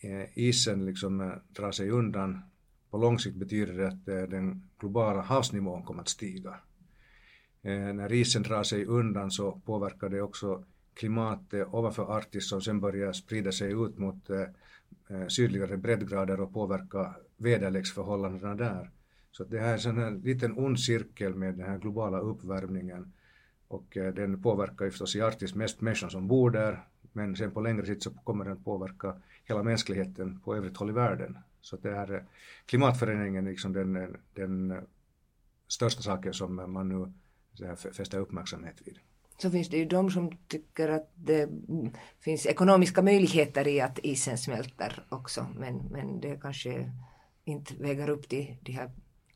eh, 0.00 0.38
isen 0.38 0.84
liksom 0.84 1.20
eh, 1.20 1.32
drar 1.48 1.72
sig 1.72 1.90
undan, 1.90 2.42
på 2.90 2.98
lång 2.98 3.18
sikt 3.18 3.36
betyder 3.36 3.72
det 3.72 3.88
att 3.88 4.08
eh, 4.08 4.22
den 4.22 4.68
globala 4.78 5.22
havsnivån 5.22 5.82
kommer 5.82 6.00
att 6.00 6.08
stiga. 6.08 6.54
När 7.94 8.12
isen 8.12 8.42
drar 8.42 8.62
sig 8.62 8.84
undan 8.84 9.30
så 9.30 9.60
påverkar 9.64 10.08
det 10.08 10.22
också 10.22 10.64
klimatet 10.94 11.68
ovanför 11.70 12.16
Arktis 12.16 12.48
som 12.48 12.60
sen 12.60 12.80
börjar 12.80 13.12
sprida 13.12 13.52
sig 13.52 13.72
ut 13.72 13.98
mot 13.98 14.30
Eh, 15.08 15.26
sydligare 15.26 15.76
breddgrader 15.76 16.40
och 16.40 16.52
påverka 16.52 17.14
väderleksförhållandena 17.36 18.54
där. 18.54 18.90
Så 19.30 19.44
det 19.44 19.58
här 19.58 19.86
är 19.86 20.06
en 20.06 20.20
liten 20.20 20.58
ond 20.58 20.80
cirkel 20.80 21.34
med 21.34 21.54
den 21.54 21.66
här 21.66 21.78
globala 21.78 22.18
uppvärmningen 22.18 23.12
och 23.68 23.96
eh, 23.96 24.14
den 24.14 24.42
påverkar 24.42 24.84
ju 24.84 24.90
förstås 24.90 25.16
i 25.16 25.20
Arktis 25.20 25.54
mest 25.54 25.80
människan 25.80 26.10
som 26.10 26.28
bor 26.28 26.50
där 26.50 26.84
men 27.12 27.36
sen 27.36 27.50
på 27.50 27.60
längre 27.60 27.86
sikt 27.86 28.02
så 28.02 28.10
kommer 28.10 28.44
den 28.44 28.62
påverka 28.62 29.16
hela 29.44 29.62
mänskligheten 29.62 30.40
på 30.40 30.56
övrigt 30.56 30.76
håll 30.76 30.90
i 30.90 30.92
världen. 30.92 31.38
Så 31.60 31.76
det 31.76 31.90
här 31.90 32.14
eh, 32.14 32.20
klimatförändringen 32.66 33.46
är 33.46 33.50
liksom 33.50 33.72
den, 33.72 34.16
den 34.34 34.80
största 35.68 36.02
saken 36.02 36.34
som 36.34 36.72
man 36.72 36.88
nu 36.88 37.12
fäster 37.76 38.18
uppmärksamhet 38.18 38.82
vid. 38.84 38.98
Så 39.38 39.50
finns 39.50 39.68
det 39.68 39.76
ju 39.76 39.84
de 39.84 40.10
som 40.10 40.36
tycker 40.48 40.88
att 40.88 41.10
det 41.14 41.48
finns 42.20 42.46
ekonomiska 42.46 43.02
möjligheter 43.02 43.68
i 43.68 43.80
att 43.80 43.98
isen 43.98 44.38
smälter 44.38 45.04
också 45.08 45.46
men, 45.56 45.76
men 45.90 46.20
det 46.20 46.40
kanske 46.42 46.92
inte 47.44 47.74
väger 47.74 48.10
upp 48.10 48.28
till 48.28 48.56
de 48.62 48.72
här 48.72 48.90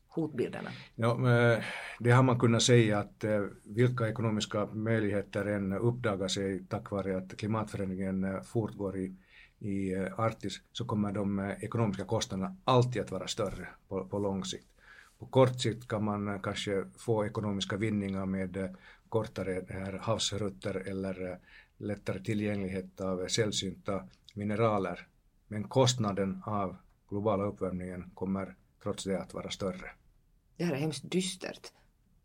hotbilderna? 0.07 0.69
Ja, 0.95 1.11
eh, 1.11 1.63
det 1.99 2.11
har 2.11 2.23
man 2.23 2.39
kunnat 2.39 2.61
säga 2.63 2.99
att 2.99 3.23
eh, 3.23 3.41
vilka 3.63 4.09
ekonomiska 4.09 4.65
möjligheter 4.65 5.45
än 5.45 5.73
uppdagar 5.73 6.27
sig 6.27 6.63
tack 6.69 6.91
vare 6.91 7.17
att 7.17 7.37
klimatförändringen 7.37 8.23
eh, 8.23 8.41
fortgår 8.41 8.97
i, 8.97 9.15
i 9.59 9.95
Arktis 9.95 10.61
så 10.71 10.85
kommer 10.85 11.11
de 11.11 11.55
ekonomiska 11.61 12.03
kostnaderna 12.03 12.55
alltid 12.63 13.01
att 13.01 13.11
vara 13.11 13.27
större 13.27 13.67
på, 13.87 14.05
på 14.05 14.19
lång 14.19 14.45
sikt. 14.45 14.67
På 15.19 15.25
kort 15.25 15.61
sikt 15.61 15.87
kan 15.87 16.03
man 16.03 16.39
kanske 16.39 16.85
få 16.97 17.25
ekonomiska 17.25 17.77
vinningar 17.77 18.25
med 18.25 18.75
kortare 19.11 19.65
här 19.69 19.93
havsrutter 19.93 20.75
eller 20.75 21.39
lättare 21.77 22.19
tillgänglighet 22.23 23.01
av 23.01 23.27
sällsynta 23.27 24.07
mineraler. 24.33 25.07
Men 25.47 25.63
kostnaden 25.63 26.43
av 26.45 26.75
globala 27.09 27.43
uppvärmningen 27.43 28.11
kommer 28.13 28.55
trots 28.83 29.03
det 29.03 29.21
att 29.21 29.33
vara 29.33 29.49
större. 29.49 29.91
Det 30.57 30.63
här 30.63 30.73
är 30.73 30.77
hemskt 30.77 31.11
dystert. 31.11 31.71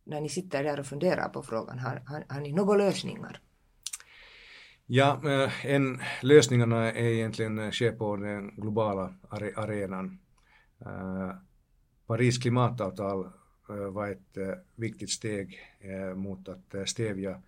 När 0.05 0.21
ni 0.21 0.29
sitter 0.29 0.65
där 0.65 0.81
och 0.81 0.87
funderar 0.87 1.29
på 1.29 1.43
frågan, 1.43 1.79
har, 1.79 2.03
har, 2.07 2.25
har 2.29 2.41
ni 2.41 2.53
några 2.53 2.77
lösningar? 2.77 3.41
Ja, 4.87 5.21
eh, 5.25 5.67
en, 5.67 6.01
lösningarna 6.23 6.93
är 6.93 7.05
egentligen 7.05 7.59
eh, 7.59 7.71
sker 7.71 7.93
på 7.93 8.17
den 8.17 8.49
globala 8.57 9.15
arenan. 9.57 10.19
Paris 12.07 12.39
klimatavtal 12.39 13.33
Eh, 13.69 13.91
var 13.91 14.09
ett 14.09 14.37
eh, 14.37 14.55
viktigt 14.75 15.11
steg 15.11 15.59
eh, 15.81 16.15
mot 16.15 16.49
att 16.49 16.89
stävja 16.89 17.43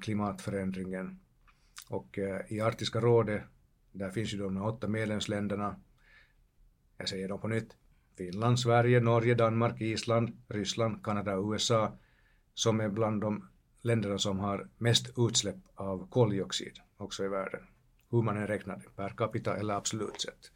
klimatförändringen. 0.00 1.20
Och 1.88 2.18
i 2.48 2.60
Arktiska 2.60 3.00
rådet, 3.00 3.42
där 3.92 4.10
finns 4.10 4.34
ju 4.34 4.38
de 4.38 4.62
åtta 4.62 4.88
medlemsländerna, 4.88 5.80
jag 6.96 7.08
säger 7.08 7.28
dem 7.28 7.40
på 7.40 7.48
nytt, 7.48 7.76
Finland, 8.16 8.60
Sverige, 8.60 9.00
Norge, 9.00 9.34
Danmark, 9.34 9.80
Island, 9.80 10.42
Ryssland, 10.48 11.04
Kanada 11.04 11.36
och 11.36 11.52
USA 11.52 11.98
som 12.54 12.80
är 12.80 12.88
bland 12.88 13.20
de 13.20 13.48
länderna 13.82 14.18
som 14.18 14.38
har 14.38 14.68
mest 14.78 15.12
utsläpp 15.16 15.56
av 15.74 16.10
koldioxid 16.10 16.80
också 16.96 17.24
i 17.24 17.28
världen. 17.28 17.60
Hur 18.10 18.22
man 18.22 18.36
än 18.36 18.46
räknar 18.46 18.76
det, 18.76 18.96
per 18.96 19.08
capita 19.08 19.56
eller 19.56 19.74
absolut 19.74 20.20
sett. 20.20 20.50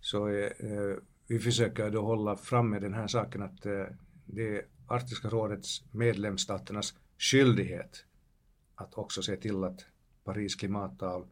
Så 0.00 0.28
eh, 0.28 0.96
vi 1.26 1.38
försöker 1.38 1.90
då 1.90 2.02
hålla 2.02 2.36
framme 2.36 2.78
den 2.78 2.94
här 2.94 3.06
saken 3.06 3.42
att 3.42 3.66
eh, 3.66 3.84
det 4.26 4.56
är 4.58 4.66
Arktiska 4.86 5.28
rådets 5.28 5.82
medlemsstaternas 5.90 6.94
skyldighet 7.18 8.04
att 8.74 8.94
också 8.94 9.22
se 9.22 9.36
till 9.36 9.64
att 9.64 9.86
Paris 10.24 10.54
klimattal 10.54 11.26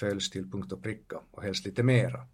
följs 0.00 0.30
till 0.30 0.50
punkt 0.50 0.72
och 0.72 0.82
pricka 0.82 1.20
och 1.30 1.42
helst 1.42 1.66
lite 1.66 1.82
mera. 1.82 2.26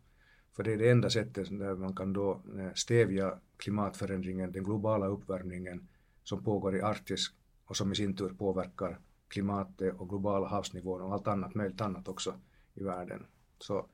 För 0.57 0.63
det 0.63 0.73
är 0.73 0.79
det 0.79 0.91
enda 0.91 1.11
sättet 1.11 1.59
där 1.59 1.75
man 1.75 1.97
kan 1.97 2.13
då 2.13 2.43
eh, 2.59 2.73
stävja 2.75 3.39
klimatförändringen, 3.57 4.53
den 4.53 4.65
globala 4.65 5.07
uppvärmningen 5.07 5.89
som 6.25 6.45
pågår 6.45 6.77
i 6.77 6.83
Arktis 6.83 7.27
och 7.65 7.77
som 7.77 7.93
i 7.93 7.95
sin 7.95 8.17
tur 8.17 8.29
påverkar 8.29 8.99
klimatet 9.29 9.95
och 9.95 10.09
globala 10.09 10.47
havsnivån 10.47 11.01
och 11.01 11.13
allt 11.13 11.27
annat 11.27 11.55
möjligt 11.55 11.81
annat 11.81 12.09
också 12.09 12.35
i 12.75 12.85
världen. 12.85 13.27
Så 13.59 13.87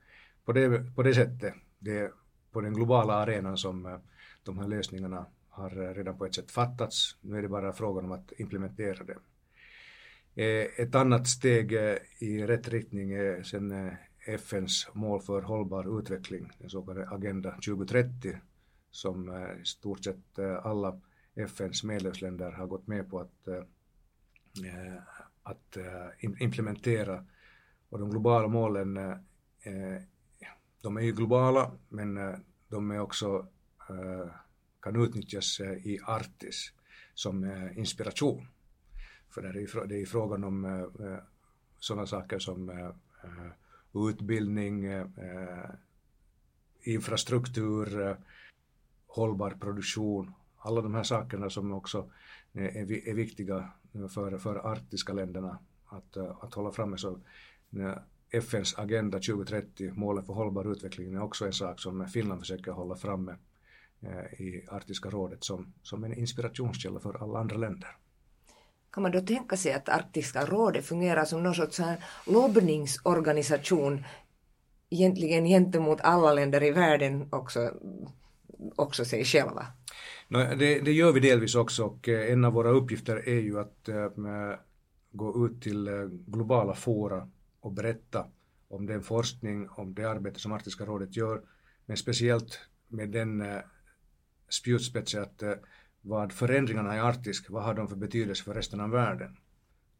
på 0.45 0.53
det, 0.53 0.95
på 0.95 1.03
det 1.03 1.15
sättet, 1.15 1.55
det 1.79 1.99
är 1.99 2.12
på 2.52 2.61
den 2.61 2.75
globala 2.75 3.14
arenan 3.14 3.57
som 3.57 3.87
eh, 3.87 3.99
de 4.43 4.59
här 4.59 4.69
lösningarna 4.69 5.26
har 5.49 5.83
eh, 5.83 5.95
redan 5.95 6.19
på 6.19 6.26
ett 6.26 6.35
sätt 6.35 6.50
fattats. 6.50 7.17
Nu 7.21 7.38
är 7.38 7.43
det 7.43 7.49
bara 7.49 7.73
frågan 7.73 8.05
om 8.05 8.12
att 8.12 8.33
implementera 8.38 9.05
det. 9.05 9.19
Eh, 10.43 10.67
ett 10.76 10.95
annat 10.95 11.28
steg 11.28 11.73
i 12.19 12.47
rätt 12.47 12.69
riktning 12.69 13.12
är 13.12 13.43
sen 13.43 13.97
FNs 14.26 14.88
mål 14.93 15.21
för 15.21 15.43
hållbar 15.43 15.99
utveckling, 15.99 16.52
den 16.59 16.71
så 16.71 16.83
kallade 16.83 17.09
Agenda 17.09 17.50
2030, 17.50 18.37
som 18.90 19.49
i 19.62 19.64
stort 19.64 20.05
sett 20.05 20.38
alla 20.62 21.00
FNs 21.35 21.85
medlemsländer 21.85 22.50
har 22.50 22.67
gått 22.67 22.87
med 22.87 23.11
på 23.11 23.21
att, 23.21 23.49
att 25.43 25.76
implementera. 26.38 27.25
Och 27.88 27.99
de 27.99 28.11
globala 28.11 28.49
målen, 28.49 28.99
de 30.80 30.97
är 30.97 31.00
ju 31.00 31.12
globala, 31.12 31.70
men 31.88 32.16
eh, 32.16 32.35
de 32.68 32.90
är 32.90 33.00
också, 33.00 33.47
eh, 33.90 34.30
kan 34.80 35.02
utnyttjas 35.02 35.61
eh, 35.61 35.73
i 35.73 36.00
Arktis 36.06 36.73
som 37.14 37.68
inspiration. 37.76 38.47
För 39.30 39.42
det 39.87 39.94
är 39.94 39.99
ju 39.99 40.06
frågan 40.06 40.44
om 40.44 40.90
sådana 41.78 42.06
saker 42.06 42.38
som 42.38 42.92
utbildning, 44.11 44.85
infrastruktur, 46.80 48.16
hållbar 49.06 49.50
produktion, 49.50 50.32
alla 50.58 50.80
de 50.80 50.94
här 50.94 51.02
sakerna 51.02 51.50
som 51.50 51.73
också 51.73 52.11
är, 52.52 53.08
är 53.08 53.14
viktiga 53.14 53.70
för, 54.14 54.38
för 54.38 54.56
arktiska 54.73 55.12
länderna 55.12 55.58
att, 55.87 56.16
att 56.16 56.54
hålla 56.54 56.73
framme. 56.73 56.99
Så 56.99 57.20
FNs 58.30 58.78
agenda 58.78 59.18
2030, 59.18 59.92
målen 59.94 60.25
för 60.25 60.32
hållbar 60.32 60.73
utveckling, 60.73 61.14
är 61.14 61.23
också 61.23 61.47
en 61.47 61.52
sak 61.52 61.80
som 61.80 62.06
Finland 62.06 62.40
försöker 62.40 62.73
hålla 62.73 62.97
framme 62.97 63.37
eh, 64.02 64.40
i 64.40 64.66
Arktiska 64.68 65.11
rådet 65.11 65.44
som, 65.44 65.75
som 65.82 66.04
en 66.04 66.18
inspirationskälla 66.18 67.00
för 67.00 67.23
alla 67.23 67.38
andra 67.38 67.56
länder. 67.56 67.88
Kan 68.90 69.02
man 69.02 69.12
då 69.12 69.20
tänka 69.20 69.56
sig 69.56 69.73
att 69.73 69.88
Arktiska 69.88 70.47
rådet 70.47 70.85
fungerar 70.85 71.25
som 71.25 71.42
någon 71.42 71.54
sorts 71.54 71.78
här 71.78 72.04
lobbningsorganisation 72.26 74.04
egentligen 74.90 75.44
gentemot 75.44 76.00
alla 76.00 76.32
länder 76.32 76.62
i 76.62 76.70
världen 76.70 77.28
också, 77.32 77.73
också 78.76 79.04
sig 79.04 79.25
själva? 79.25 79.66
No, 80.28 80.38
det, 80.38 80.80
det, 80.80 80.92
gör 80.92 81.12
vi 81.12 81.20
delvis 81.20 81.54
också 81.54 81.85
och 81.85 82.08
eh, 82.08 82.32
en 82.32 82.44
av 82.44 82.52
våra 82.52 82.70
uppgifter 82.70 83.28
är 83.28 83.40
ju 83.40 83.61
att 83.61 83.88
äh, 83.88 83.94
gå 85.12 85.47
ut 85.47 85.62
till 85.62 85.88
globala 86.26 86.75
fora 86.75 87.28
och 87.61 87.73
berätta 87.73 88.27
om 88.69 88.87
den 88.87 89.03
forskning, 89.03 89.69
om 89.69 89.95
det 89.95 90.05
arbete 90.05 90.41
som 90.41 90.53
Arktiska 90.53 90.85
rådet 90.85 91.17
gör 91.17 91.43
men 91.88 91.97
speciellt 91.97 92.61
med 92.88 93.11
den 93.11 93.41
eh, 93.41 93.61
spjutspetsen 94.49 95.23
att 95.23 95.43
eh, 95.43 95.55
vad 96.00 96.33
förändringarna 96.33 96.97
i 96.97 96.99
Arktis, 96.99 97.50
vad 97.50 97.62
har 97.62 97.75
de 97.75 97.88
för 97.88 97.97
betydelse 97.97 98.45
för 98.45 98.55
resten 98.55 98.81
av 98.81 98.91
världen? 98.91 99.37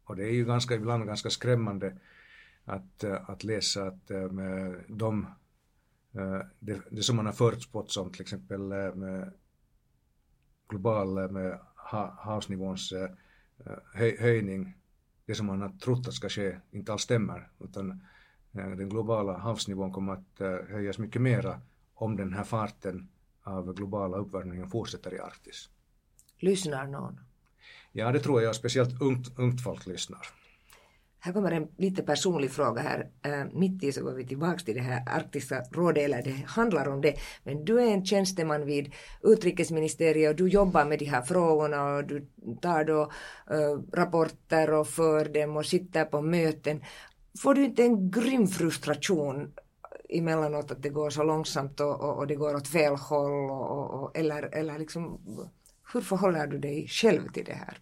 Och 0.03 0.15
det 0.15 0.23
är 0.23 0.31
ju 0.31 0.45
ganska, 0.45 0.75
ibland 0.75 1.05
ganska 1.05 1.29
skrämmande 1.29 1.97
att, 2.65 3.03
eh, 3.03 3.29
att 3.29 3.43
läsa 3.43 3.87
att 3.87 4.07
de, 4.87 5.27
det, 6.59 6.81
det 6.89 7.03
som 7.03 7.15
man 7.15 7.25
har 7.25 7.33
förutspått 7.33 7.91
som 7.91 8.11
till 8.11 8.21
exempel 8.21 8.59
med 8.95 9.33
global 10.69 11.31
med 11.31 11.59
havsnivåns 12.17 12.93
höjning, 14.19 14.77
det 15.29 15.35
som 15.35 15.45
man 15.45 15.61
har 15.61 15.69
trott 15.69 16.07
att 16.07 16.13
ska 16.13 16.29
ske, 16.29 16.57
inte 16.71 16.91
alls 16.91 17.01
stämmer, 17.01 17.49
utan 17.59 18.03
den 18.51 18.89
globala 18.89 19.37
havsnivån 19.37 19.91
kommer 19.91 20.13
att 20.13 20.39
höjas 20.69 20.97
mycket 20.97 21.21
mera 21.21 21.61
om 21.93 22.15
den 22.15 22.33
här 22.33 22.43
farten 22.43 23.09
av 23.43 23.73
globala 23.73 24.17
uppvärmningen 24.17 24.69
fortsätter 24.69 25.13
i 25.13 25.19
Arktis. 25.19 25.69
Lyssnar 26.37 26.87
någon? 26.87 27.19
Ja, 27.91 28.11
det 28.11 28.19
tror 28.19 28.41
jag, 28.41 28.55
speciellt 28.55 29.01
ungt, 29.01 29.39
ungt 29.39 29.63
folk 29.63 29.87
lyssnar. 29.87 30.27
Här 31.21 31.33
kommer 31.33 31.51
en 31.51 31.67
lite 31.77 32.03
personlig 32.03 32.51
fråga 32.51 32.81
här. 32.81 33.07
Äh, 33.21 33.45
mitt 33.53 33.83
i 33.83 33.91
så 33.91 34.03
går 34.03 34.13
vi 34.13 34.27
tillbaka 34.27 34.57
till 34.57 34.75
det 34.75 34.81
här 34.81 35.03
Arktiska 35.07 35.63
rådet, 35.71 36.03
eller 36.03 36.21
det 36.21 36.43
handlar 36.45 36.87
om 36.87 37.01
det. 37.01 37.15
Men 37.43 37.65
du 37.65 37.81
är 37.81 37.93
en 37.93 38.05
tjänsteman 38.05 38.65
vid 38.65 38.93
utrikesministeriet 39.23 40.29
och 40.29 40.35
du 40.35 40.47
jobbar 40.47 40.85
med 40.85 40.99
de 40.99 41.05
här 41.05 41.21
frågorna 41.21 41.95
och 41.95 42.03
du 42.03 42.27
tar 42.61 42.83
då 42.83 43.01
äh, 43.51 43.79
rapporter 43.93 44.73
och 44.73 44.87
för 44.87 45.25
dem 45.25 45.57
och 45.57 45.65
sitter 45.65 46.05
på 46.05 46.21
möten. 46.21 46.81
Får 47.39 47.53
du 47.53 47.65
inte 47.65 47.83
en 47.83 48.11
grym 48.11 48.47
frustration 48.47 49.51
emellanåt 50.09 50.71
att 50.71 50.83
det 50.83 50.89
går 50.89 51.09
så 51.09 51.23
långsamt 51.23 51.79
och, 51.79 52.01
och, 52.01 52.17
och 52.17 52.27
det 52.27 52.35
går 52.35 52.55
åt 52.55 52.67
fel 52.67 52.95
håll 52.95 53.51
och, 53.51 54.03
och, 54.03 54.17
eller, 54.17 54.55
eller 54.55 54.79
liksom 54.79 55.19
hur 55.93 56.01
förhåller 56.01 56.47
du 56.47 56.59
dig 56.59 56.87
själv 56.87 57.27
till 57.31 57.45
det 57.45 57.53
här? 57.53 57.77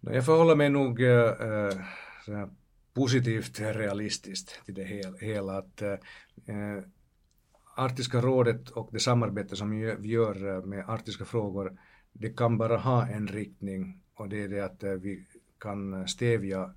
Jag 0.00 0.26
förhåller 0.26 0.54
mig 0.54 0.70
nog 0.70 1.02
äh, 1.02 1.70
positivt 2.94 3.60
realistiskt 3.60 4.64
till 4.64 4.74
det 4.74 4.84
hela. 5.20 5.58
Att, 5.58 5.82
äh, 5.82 5.98
Arktiska 7.76 8.20
rådet 8.20 8.70
och 8.70 8.88
det 8.92 9.00
samarbete 9.00 9.56
som 9.56 9.70
vi 9.70 10.08
gör 10.08 10.56
eh, 10.56 10.64
med 10.64 10.88
arktiska 10.88 11.24
frågor, 11.24 11.78
det 12.12 12.36
kan 12.36 12.58
bara 12.58 12.76
ha 12.76 13.06
en 13.06 13.28
riktning 13.28 14.00
och 14.14 14.28
det 14.28 14.42
är 14.42 14.48
det 14.48 14.60
att 14.60 14.82
eh, 14.82 14.92
vi 14.92 15.26
kan 15.58 16.08
stävja 16.08 16.74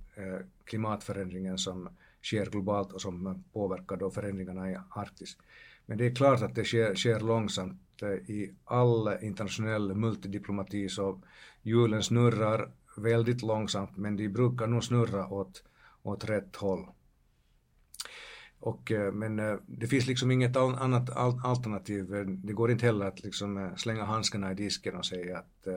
klimatförändringen 0.66 1.58
som 1.58 1.89
sker 2.22 2.46
globalt 2.46 2.94
och 2.94 3.01
som 3.01 3.44
påverkar 3.54 3.98
då 3.98 4.12
förändringarna 4.12 4.72
i 4.72 4.77
Arktis. 4.89 5.38
Men 5.86 5.98
det 5.98 6.06
är 6.06 6.16
klart 6.16 6.42
att 6.42 6.56
det 6.56 6.63
sker, 6.63 6.96
sker 6.96 7.20
långsamt. 7.20 7.82
I 8.27 8.51
all 8.63 9.18
internationell 9.22 9.96
multidiplomati 9.96 10.89
så 10.89 11.22
hjulen 11.62 12.04
snurrar 12.04 12.72
väldigt 12.98 13.42
långsamt 13.42 13.98
men 13.98 14.18
de 14.18 14.30
brukar 14.30 14.68
nog 14.68 14.84
snurra 14.84 15.27
åt, 15.27 15.63
åt 16.04 16.30
rätt 16.30 16.56
håll. 16.56 16.88
Och, 18.60 18.92
eh, 18.92 19.12
men 19.12 19.39
eh, 19.39 19.56
det 19.66 19.88
finns 19.88 20.08
liksom 20.08 20.32
inget 20.32 20.58
annat 20.58 21.10
alternativ. 21.46 22.25
Det 22.27 22.54
går 22.54 22.72
inte 22.72 22.86
heller 22.86 23.06
att 23.06 23.24
liksom 23.24 23.58
eh, 23.58 23.75
slänga 23.75 24.04
handskarna 24.04 24.51
i 24.51 24.56
disken 24.56 24.96
och 24.96 25.06
säga 25.06 25.38
att, 25.38 25.68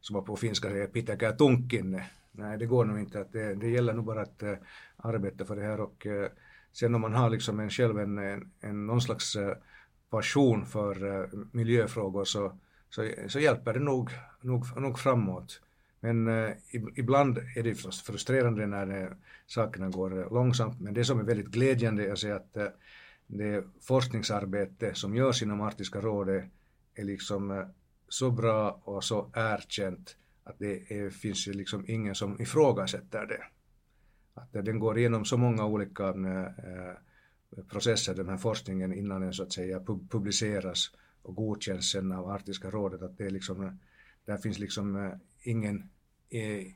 som 0.00 0.14
man 0.14 0.24
på 0.24 0.36
finska 0.36 0.68
säger, 0.68 0.86
pitäkää 0.86 1.32
tunkin. 1.32 2.00
Nej, 2.32 2.58
det 2.58 2.66
går 2.66 2.84
nog 2.84 2.98
inte. 2.98 3.20
Att 3.20 3.32
det, 3.32 3.54
det 3.54 3.70
gäller 3.70 3.94
nog 3.94 4.04
bara 4.04 4.22
att 4.22 4.42
arbeta 4.96 5.44
för 5.44 5.56
det 5.56 5.62
här 5.62 5.80
och 5.80 6.06
sen 6.72 6.94
om 6.94 7.00
man 7.00 7.14
har 7.14 7.30
liksom 7.30 7.60
en 7.60 7.70
själv 7.70 7.98
en, 7.98 8.18
en, 8.18 8.50
en 8.60 8.86
någon 8.86 9.00
slags 9.00 9.36
passion 10.10 10.66
för 10.66 11.28
miljöfrågor 11.56 12.24
så, 12.24 12.52
så, 12.90 13.10
så 13.28 13.40
hjälper 13.40 13.72
det 13.72 13.80
nog, 13.80 14.10
nog, 14.40 14.80
nog 14.80 14.98
framåt. 14.98 15.60
Men 16.04 16.28
eh, 16.28 16.52
ibland 16.94 17.38
är 17.38 17.62
det 17.62 17.74
förstås 17.74 18.02
frustrerande 18.02 18.66
när 18.66 19.02
eh, 19.02 19.08
sakerna 19.46 19.88
går 19.88 20.18
eh, 20.18 20.32
långsamt, 20.32 20.80
men 20.80 20.94
det 20.94 21.04
som 21.04 21.20
är 21.20 21.24
väldigt 21.24 21.46
glädjande 21.46 22.04
är 22.04 22.32
att 22.32 22.56
eh, 22.56 22.66
det 23.26 23.64
forskningsarbete 23.80 24.94
som 24.94 25.16
görs 25.16 25.42
inom 25.42 25.60
Arktiska 25.60 26.00
rådet 26.00 26.44
är 26.94 27.04
liksom 27.04 27.50
eh, 27.50 27.66
så 28.08 28.30
bra 28.30 28.80
och 28.84 29.04
så 29.04 29.30
erkänt 29.34 30.16
att 30.44 30.58
det 30.58 30.92
är, 30.92 31.10
finns 31.10 31.48
ju 31.48 31.52
liksom 31.52 31.84
ingen 31.88 32.14
som 32.14 32.40
ifrågasätter 32.40 33.26
det. 33.26 33.44
Att 34.34 34.54
eh, 34.56 34.62
den 34.62 34.78
går 34.78 34.98
igenom 34.98 35.24
så 35.24 35.36
många 35.36 35.66
olika 35.66 36.08
eh, 36.08 36.44
eh, 36.44 36.94
processer, 37.70 38.14
den 38.14 38.28
här 38.28 38.36
forskningen, 38.36 38.94
innan 38.94 39.20
den 39.20 39.32
så 39.32 39.42
att 39.42 39.52
säga 39.52 39.80
publiceras 40.10 40.90
och 41.22 41.34
godkänns 41.34 41.90
sen 41.90 42.12
av 42.12 42.30
Arktiska 42.30 42.70
rådet, 42.70 43.02
att 43.02 43.18
det 43.18 43.26
är 43.26 43.30
liksom, 43.30 43.78
där 44.24 44.36
finns 44.36 44.58
liksom 44.58 45.18
ingen 45.42 45.90
är 46.30 46.74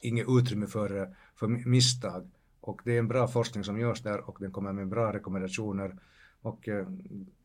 inget 0.00 0.26
utrymme 0.28 0.66
för, 0.66 1.16
för 1.34 1.46
misstag. 1.48 2.30
Och 2.60 2.80
det 2.84 2.94
är 2.94 2.98
en 2.98 3.08
bra 3.08 3.28
forskning 3.28 3.64
som 3.64 3.80
görs 3.80 4.02
där 4.02 4.28
och 4.28 4.36
den 4.40 4.52
kommer 4.52 4.72
med 4.72 4.88
bra 4.88 5.12
rekommendationer. 5.12 5.96
Och 6.42 6.68
eh, 6.68 6.86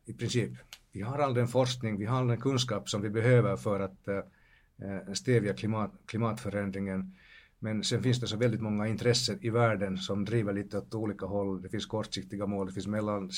i 0.05 0.13
princip, 0.13 0.51
vi 0.91 1.01
har 1.01 1.19
all 1.19 1.33
den 1.33 1.47
forskning, 1.47 1.97
vi 1.97 2.05
har 2.05 2.17
all 2.17 2.27
den 2.27 2.41
kunskap 2.41 2.89
som 2.89 3.01
vi 3.01 3.09
behöver 3.09 3.57
för 3.57 3.79
att 3.79 4.07
eh, 4.07 4.17
eh 4.17 5.13
stävja 5.13 5.53
klimat, 5.53 5.91
klimatförändringen. 6.05 7.15
Men 7.59 7.83
sen 7.83 8.03
finns 8.03 8.19
det 8.19 8.27
så 8.27 8.37
väldigt 8.37 8.61
många 8.61 8.87
intressen 8.87 9.39
i 9.41 9.49
världen 9.49 9.97
som 9.97 10.25
driver 10.25 10.53
lite 10.53 10.77
åt 10.77 10.93
olika 10.93 11.25
håll. 11.25 11.61
Det 11.61 11.69
finns 11.69 11.85
kortsiktiga 11.85 12.45
mål, 12.45 12.67
det 12.67 12.73
finns 12.73 12.87
mellan, 12.87 13.31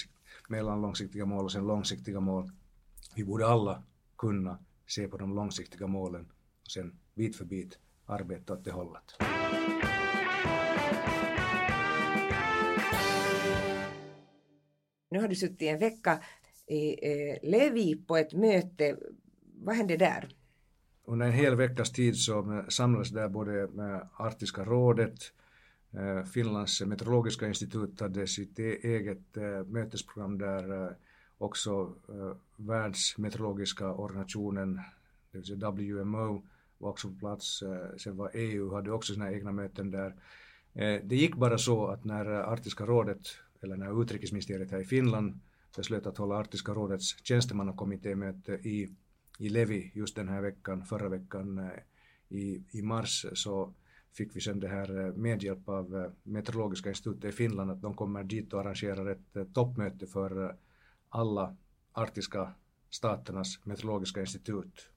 mellanlångsiktiga 0.50 1.26
mål 1.26 1.46
och 1.46 1.52
sen 1.52 1.68
långsiktiga 1.68 2.20
mål. 2.20 2.52
Vi 3.16 3.24
borde 3.24 3.48
alla 3.48 3.84
kunna 4.18 4.60
se 4.88 5.08
på 5.08 5.18
de 5.18 5.36
långsiktiga 5.36 5.88
målen 5.88 6.28
och 6.66 6.72
sen 6.72 7.00
bit 7.16 7.36
för 7.36 7.46
bit 7.46 7.80
arbeta 8.08 8.54
åt 8.54 8.64
det 8.64 8.72
hållet. 8.72 9.16
Nu 15.10 15.20
har 15.20 15.28
du 15.28 15.36
suttit 15.36 15.62
en 15.62 15.80
vecka 15.80 16.20
i 16.68 17.12
eh, 17.12 17.50
Levi 17.50 17.96
på 17.96 18.18
ett 18.18 18.34
möte. 18.34 18.98
Vad 19.56 19.76
hände 19.76 19.98
där? 19.98 20.28
Under 21.06 21.26
en 21.26 21.34
hel 21.34 21.56
veckas 21.56 21.92
tid 21.92 22.18
så 22.18 22.64
samlades 22.70 23.10
där 23.10 23.30
både 23.30 23.68
med 23.68 24.10
Arktiska 24.18 24.64
rådet, 24.64 25.20
eh, 25.92 26.24
Finlands 26.24 26.82
meteorologiska 26.82 27.48
institut 27.48 28.00
hade 28.00 28.28
sitt 28.28 28.60
e-, 28.60 28.78
eget 28.84 29.38
eh, 29.38 29.64
mötesprogram 29.66 30.38
där 30.38 30.96
också 31.38 31.94
Världsmeteorologiska 32.56 33.94
organisationen, 33.94 34.76
det 35.32 35.38
vill 35.38 35.46
säga 35.46 35.72
WMO, 35.72 36.44
var 36.78 36.90
också 36.90 37.10
på 37.10 37.16
plats. 37.16 37.62
Eh, 37.62 37.98
sen 37.98 38.18
var 38.18 38.32
EU, 38.34 38.74
hade 38.74 38.92
också 38.92 39.14
sina 39.14 39.32
egna 39.32 39.52
möten 39.52 39.92
där. 39.92 40.16
Eh, 40.74 41.02
det 41.04 41.16
gick 41.16 41.36
bara 41.36 41.58
så 41.58 41.88
att 41.88 42.06
när 42.06 42.32
eh, 42.32 42.48
Arktiska 42.48 42.86
rådet, 42.86 43.28
eller 43.62 43.78
när 43.78 44.02
utrikesministeriet 44.02 44.72
här 44.72 44.80
i 44.80 44.86
Finland 44.86 45.40
beslöt 45.76 46.06
att 46.06 46.18
hålla 46.18 46.36
Arktiska 46.36 46.72
rådets 46.72 47.24
tjänstemannakommittémöte 47.24 48.52
i, 48.52 48.90
i 49.40 49.50
Levi 49.50 49.92
just 49.96 50.16
den 50.16 50.30
här 50.30 50.42
veckan, 50.42 50.86
förra 50.86 51.10
veckan 51.10 51.70
i, 52.30 52.64
i 52.72 52.82
mars, 52.82 53.26
så 53.34 53.74
fick 54.14 54.36
vi 54.36 54.42
sen 54.42 54.60
det 54.60 54.68
här 54.68 55.12
med 55.12 55.44
hjälp 55.44 55.70
av 55.70 56.14
Meteorologiska 56.24 56.90
institutet 56.90 57.26
i 57.26 57.32
Finland 57.32 57.72
att 57.72 57.82
de 57.82 57.94
kommer 57.94 58.24
dit 58.24 58.54
och 58.54 58.60
arrangerar 58.60 59.08
ett 59.12 59.54
toppmöte 59.54 60.08
för 60.08 60.56
alla 61.10 61.56
arktiska 61.92 62.54
staternas 62.90 63.66
meteorologiska 63.66 64.22
institut 64.22 64.90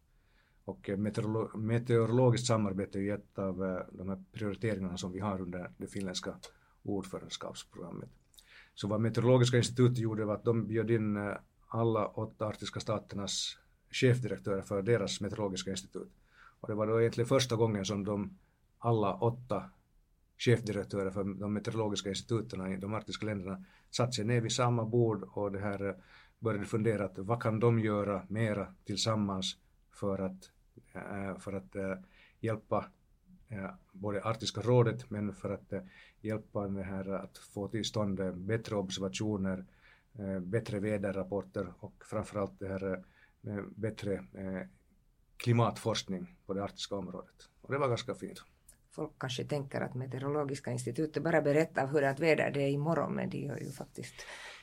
och 0.71 0.89
eh, 0.89 0.97
meteorolo 0.97 1.57
meteorologiskt 1.57 2.47
samarbete 2.47 2.99
är 2.99 3.03
ju 3.03 3.15
ett 3.15 3.39
av 3.39 3.65
eh, 3.65 3.81
de 3.93 4.09
här 4.09 4.25
prioriteringarna 4.33 4.97
som 4.97 5.13
vi 5.13 5.21
har 5.21 5.41
under 5.41 5.71
det 5.77 5.87
finländska 5.87 6.35
ordförandeskapsprogrammet. 6.83 8.11
Så 8.75 8.89
vad 8.89 9.01
Meteorologiska 9.01 9.57
institutet 9.57 9.99
gjorde 9.99 10.25
var 10.25 10.35
att 10.35 10.45
de 10.45 10.67
bjöd 10.67 10.91
in 10.91 11.17
eh, 11.17 11.37
alla 11.69 12.07
åtta 12.07 12.47
arktiska 12.47 12.81
staternas 12.81 13.59
chefdirektörer 13.91 14.63
för 14.63 14.83
deras 14.83 15.21
meteorologiska 15.21 15.71
institut. 15.71 16.13
Och 16.61 16.69
det 16.69 16.75
var 16.75 16.87
då 16.87 17.01
egentligen 17.01 17.29
första 17.29 17.57
gången 17.57 17.85
som 17.85 18.05
de 18.05 18.39
alla 18.79 19.15
åtta 19.15 19.71
chefdirektörer 20.39 21.11
för 21.11 21.25
de 21.25 21.53
meteorologiska 21.53 22.09
instituten 22.09 22.73
i 22.73 22.77
de 22.77 22.95
arktiska 22.95 23.27
länderna 23.27 23.65
satt 23.91 24.15
sig 24.15 24.25
ner 24.25 24.41
vid 24.41 24.53
samma 24.53 24.85
bord 24.85 25.23
och 25.33 25.53
det 25.53 25.61
här 25.61 25.97
började 26.39 26.67
fundera 26.67 27.05
att 27.05 27.19
vad 27.19 27.43
kan 27.43 27.61
de 27.61 27.79
göra 27.79 28.23
mera 28.29 28.75
tillsammans 28.85 29.57
för 29.91 30.19
att, 30.19 30.51
Eh, 30.93 31.39
för 31.39 31.53
att 31.53 31.77
eh, 31.77 31.95
hjälpa 32.41 32.87
eh, 33.49 33.71
både 33.93 34.23
Arktiska 34.23 34.61
rådet 34.61 35.11
men 35.11 35.35
för 35.35 35.51
att 35.51 35.73
hjälpa 36.21 36.69
med 36.69 36.87
här 36.87 37.09
att 37.09 37.39
få 37.39 37.69
till 37.69 37.85
stånd 37.85 38.35
bättre 38.35 38.77
observationer, 38.77 39.65
bättre 40.41 40.79
väderrapporter 40.79 41.73
och 41.81 42.05
framförallt 42.05 42.59
det 42.59 42.69
här 42.69 43.03
bättre 43.77 44.25
klimatforskning 45.37 46.37
på 46.47 46.55
det 46.55 46.65
arktiska 46.65 46.97
området. 46.97 47.49
Och 47.61 47.73
det 47.73 47.79
var 47.79 47.89
ganska 47.89 48.15
fint 48.15 48.43
folk 48.91 49.13
kanske 49.19 49.45
tänker 49.45 49.81
att 49.81 49.95
Meteorologiska 49.95 50.71
institutet 50.71 51.23
bara 51.23 51.43
berättar 51.43 51.87
hur 51.87 52.01
det 52.01 52.17
väder 52.21 52.51
det 52.51 52.63
är 52.63 52.69
imorgon 52.69 53.15
men 53.15 53.31
de 53.31 53.39
gör 53.39 53.59
ju 53.59 53.71
faktiskt 53.71 54.15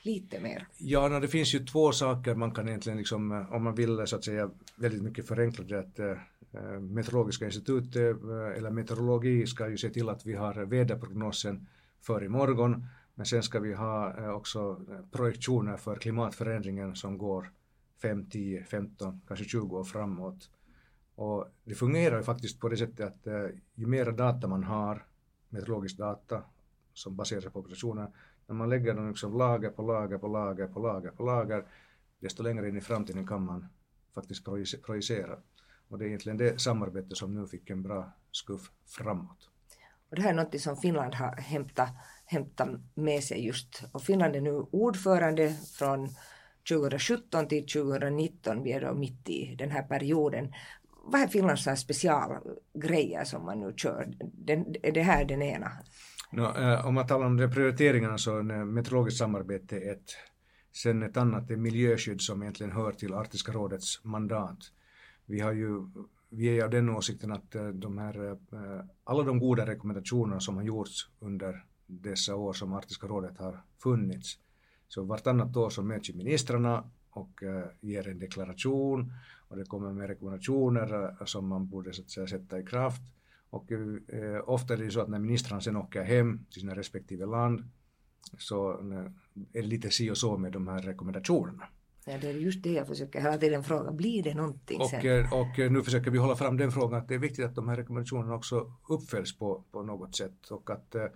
lite 0.01 0.39
mer. 0.39 0.67
Ja, 0.77 1.07
no, 1.07 1.19
det 1.19 1.27
finns 1.27 1.55
ju 1.55 1.59
två 1.59 1.91
saker 1.91 2.35
man 2.35 2.51
kan 2.51 2.67
egentligen, 2.67 2.97
liksom, 2.97 3.31
eh, 3.31 3.53
om 3.53 3.63
man 3.63 3.75
vill 3.75 3.99
eh, 3.99 4.05
så 4.05 4.15
att 4.15 4.23
säga 4.23 4.49
väldigt 4.75 5.03
mycket 5.03 5.27
förenkla 5.27 5.65
det, 5.65 5.79
att 5.79 5.99
äh, 5.99 6.79
Meteorologiska 6.79 7.45
institutet 7.45 7.95
äh, 7.95 8.57
eller 8.57 8.69
meteorologi 8.69 9.47
ska 9.47 9.69
ju 9.69 9.77
se 9.77 9.89
till 9.89 10.09
att 10.09 10.25
vi 10.25 10.33
har 10.33 10.53
väderprognosen 10.65 11.67
för 12.01 12.23
imorgon, 12.23 12.87
men 13.15 13.25
sen 13.25 13.43
ska 13.43 13.59
vi 13.59 13.73
ha 13.73 14.17
äh, 14.17 14.29
också 14.29 14.79
projektioner 15.11 15.77
för 15.77 15.95
klimatförändringen 15.95 16.95
som 16.95 17.17
går 17.17 17.51
5, 18.01 18.29
10, 18.29 18.63
15, 18.63 19.21
kanske 19.27 19.45
20 19.45 19.77
år 19.77 19.83
framåt. 19.83 20.49
Och 21.17 21.47
det 21.63 21.75
fungerar 21.75 22.17
ju 22.17 22.23
faktiskt 22.23 22.59
på 22.59 22.69
det 22.69 22.77
sättet 22.77 23.07
att 23.07 23.27
eh, 23.27 23.47
ju 23.75 23.85
mer 23.85 24.11
data 24.11 24.47
man 24.47 24.63
har, 24.63 25.05
meteorologisk 25.49 25.97
data 25.97 26.43
som 26.93 27.15
baserar 27.15 27.41
sig 27.41 27.51
på 27.51 27.59
observationer, 27.59 28.07
när 28.47 28.55
man 28.55 28.69
lägger 28.69 28.93
dem 28.93 29.07
liksom 29.07 29.37
lager 29.37 29.69
på 29.69 29.81
lager 29.81 30.17
på 30.17 30.27
lager 30.27 30.67
på 30.67 30.79
lager 30.79 31.09
på 31.09 31.23
lager, 31.23 31.65
desto 32.19 32.43
längre 32.43 32.69
in 32.69 32.77
i 32.77 32.81
framtiden 32.81 33.27
kan 33.27 33.45
man 33.45 33.67
faktiskt 34.15 34.45
projicera. 34.85 35.37
Och 35.87 35.97
det 35.97 36.05
är 36.05 36.07
egentligen 36.07 36.37
det 36.37 36.61
samarbete 36.61 37.15
som 37.15 37.35
nu 37.35 37.47
fick 37.47 37.69
en 37.69 37.83
bra 37.83 38.11
skuff 38.31 38.71
framåt. 38.85 39.49
Och 40.09 40.15
det 40.15 40.21
här 40.21 40.29
är 40.29 40.33
något 40.33 40.61
som 40.61 40.77
Finland 40.77 41.15
har 41.15 41.35
hämtat, 41.35 41.89
hämtat 42.25 42.69
med 42.93 43.23
sig 43.23 43.45
just. 43.45 43.83
Och 43.91 44.01
Finland 44.01 44.35
är 44.35 44.41
nu 44.41 44.51
ordförande 44.71 45.53
från 45.73 46.09
2017 46.69 47.47
till 47.47 47.67
2019, 47.67 48.63
vi 48.63 48.71
är 48.71 48.81
då 48.81 48.93
mitt 48.93 49.29
i 49.29 49.55
den 49.55 49.71
här 49.71 49.83
perioden 49.83 50.53
vad 51.11 51.21
är 51.21 51.27
Finlands 51.27 51.81
specialgrejer 51.81 53.23
som 53.23 53.45
man 53.45 53.59
nu 53.59 53.73
kör? 53.77 54.07
Den, 54.33 54.75
är 54.83 54.91
det 54.91 55.01
här 55.01 55.25
den 55.25 55.41
ena? 55.41 55.71
No, 56.31 56.57
eh, 56.57 56.87
om 56.87 56.93
man 56.93 57.07
talar 57.07 57.25
om 57.25 57.37
de 57.37 57.51
prioriteringarna 57.51 58.17
så 58.17 58.37
är 58.37 58.65
meteorologiskt 58.65 59.19
samarbete 59.19 59.77
ett. 59.77 60.15
Sen 60.83 61.03
ett 61.03 61.17
annat 61.17 61.51
är 61.51 61.55
miljöskydd 61.55 62.21
som 62.21 62.41
egentligen 62.41 62.71
hör 62.71 62.91
till 62.91 63.13
Arktiska 63.13 63.51
rådets 63.51 64.03
mandat. 64.03 64.57
Vi 65.25 65.39
har 65.39 65.53
ju 65.53 65.89
vi 66.29 66.59
är 66.59 66.63
av 66.63 66.69
den 66.69 66.89
åsikten 66.89 67.31
att 67.31 67.55
eh, 67.55 67.67
de 67.67 67.97
här, 67.97 68.31
eh, 68.31 68.85
alla 69.03 69.23
de 69.23 69.39
goda 69.39 69.65
rekommendationerna 69.65 70.39
som 70.39 70.55
har 70.55 70.63
gjorts 70.63 71.09
under 71.19 71.65
dessa 71.85 72.35
år 72.35 72.53
som 72.53 72.73
Arktiska 72.73 73.07
rådet 73.07 73.37
har 73.37 73.63
funnits, 73.83 74.39
så 74.87 75.03
vartannat 75.03 75.57
år 75.57 75.69
så 75.69 75.83
möts 75.83 76.13
ministrarna 76.13 76.89
och 77.09 77.43
eh, 77.43 77.65
ger 77.81 78.07
en 78.07 78.19
deklaration 78.19 79.13
och 79.47 79.57
det 79.57 79.65
kommer 79.65 79.93
med 79.93 80.07
rekommendationer 80.07 81.03
eh, 81.03 81.25
som 81.25 81.47
man 81.47 81.67
borde 81.67 81.93
så 81.93 82.01
att 82.01 82.09
säga, 82.09 82.27
sätta 82.27 82.59
i 82.59 82.63
kraft. 82.63 83.01
Och 83.49 83.71
eh, 83.71 84.49
ofta 84.49 84.73
är 84.73 84.77
det 84.77 84.91
så 84.91 85.01
att 85.01 85.09
när 85.09 85.19
ministrarna 85.19 85.61
sen 85.61 85.75
åker 85.75 86.03
hem 86.03 86.45
till 86.51 86.61
sina 86.61 86.75
respektive 86.75 87.25
land 87.25 87.63
så 88.37 88.71
eh, 88.71 89.11
är 89.53 89.61
det 89.61 89.67
lite 89.67 89.89
si 89.89 90.11
och 90.11 90.17
så 90.17 90.37
med 90.37 90.51
de 90.51 90.67
här 90.67 90.79
rekommendationerna. 90.79 91.63
Ja, 92.05 92.17
det 92.21 92.27
är 92.27 92.33
just 92.33 92.63
det 92.63 92.71
jag 92.71 92.87
försöker 92.87 93.21
hela 93.21 93.37
tiden 93.37 93.63
fråga, 93.63 93.91
blir 93.91 94.23
det 94.23 94.33
någonting 94.33 94.81
och, 94.81 94.89
sen? 94.89 95.05
Eh, 95.05 95.33
och 95.33 95.71
nu 95.71 95.83
försöker 95.83 96.11
vi 96.11 96.17
hålla 96.17 96.35
fram 96.35 96.57
den 96.57 96.71
frågan 96.71 96.99
att 96.99 97.07
det 97.07 97.15
är 97.15 97.19
viktigt 97.19 97.45
att 97.45 97.55
de 97.55 97.69
här 97.69 97.75
rekommendationerna 97.75 98.35
också 98.35 98.73
uppföljs 98.89 99.37
på, 99.37 99.63
på 99.71 99.83
något 99.83 100.15
sätt 100.15 100.47
och 100.51 100.69
att 100.69 100.95
eh, 100.95 101.09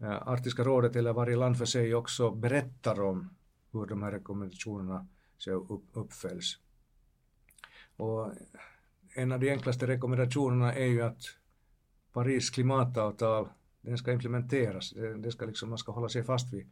Arktiska 0.00 0.64
rådet 0.64 0.96
eller 0.96 1.12
varje 1.12 1.36
land 1.36 1.58
för 1.58 1.64
sig 1.64 1.94
också 1.94 2.30
berättar 2.30 3.00
om 3.00 3.34
hur 3.72 3.86
de 3.86 4.02
här 4.02 4.10
rekommendationerna 4.10 5.06
så 5.38 5.50
upp, 5.50 5.84
uppföljs. 5.92 6.58
Och 7.96 8.32
en 9.14 9.32
av 9.32 9.40
de 9.40 9.50
enklaste 9.50 9.86
rekommendationerna 9.86 10.74
är 10.74 10.86
ju 10.86 11.02
att 11.02 11.22
Paris 12.12 12.50
klimatavtal, 12.50 13.48
den 13.80 13.98
ska 13.98 14.12
implementeras. 14.12 14.94
Det 15.18 15.32
ska 15.32 15.44
liksom, 15.44 15.68
man 15.68 15.78
ska 15.78 15.92
hålla 15.92 16.08
sig 16.08 16.24
fast 16.24 16.52
vid 16.52 16.66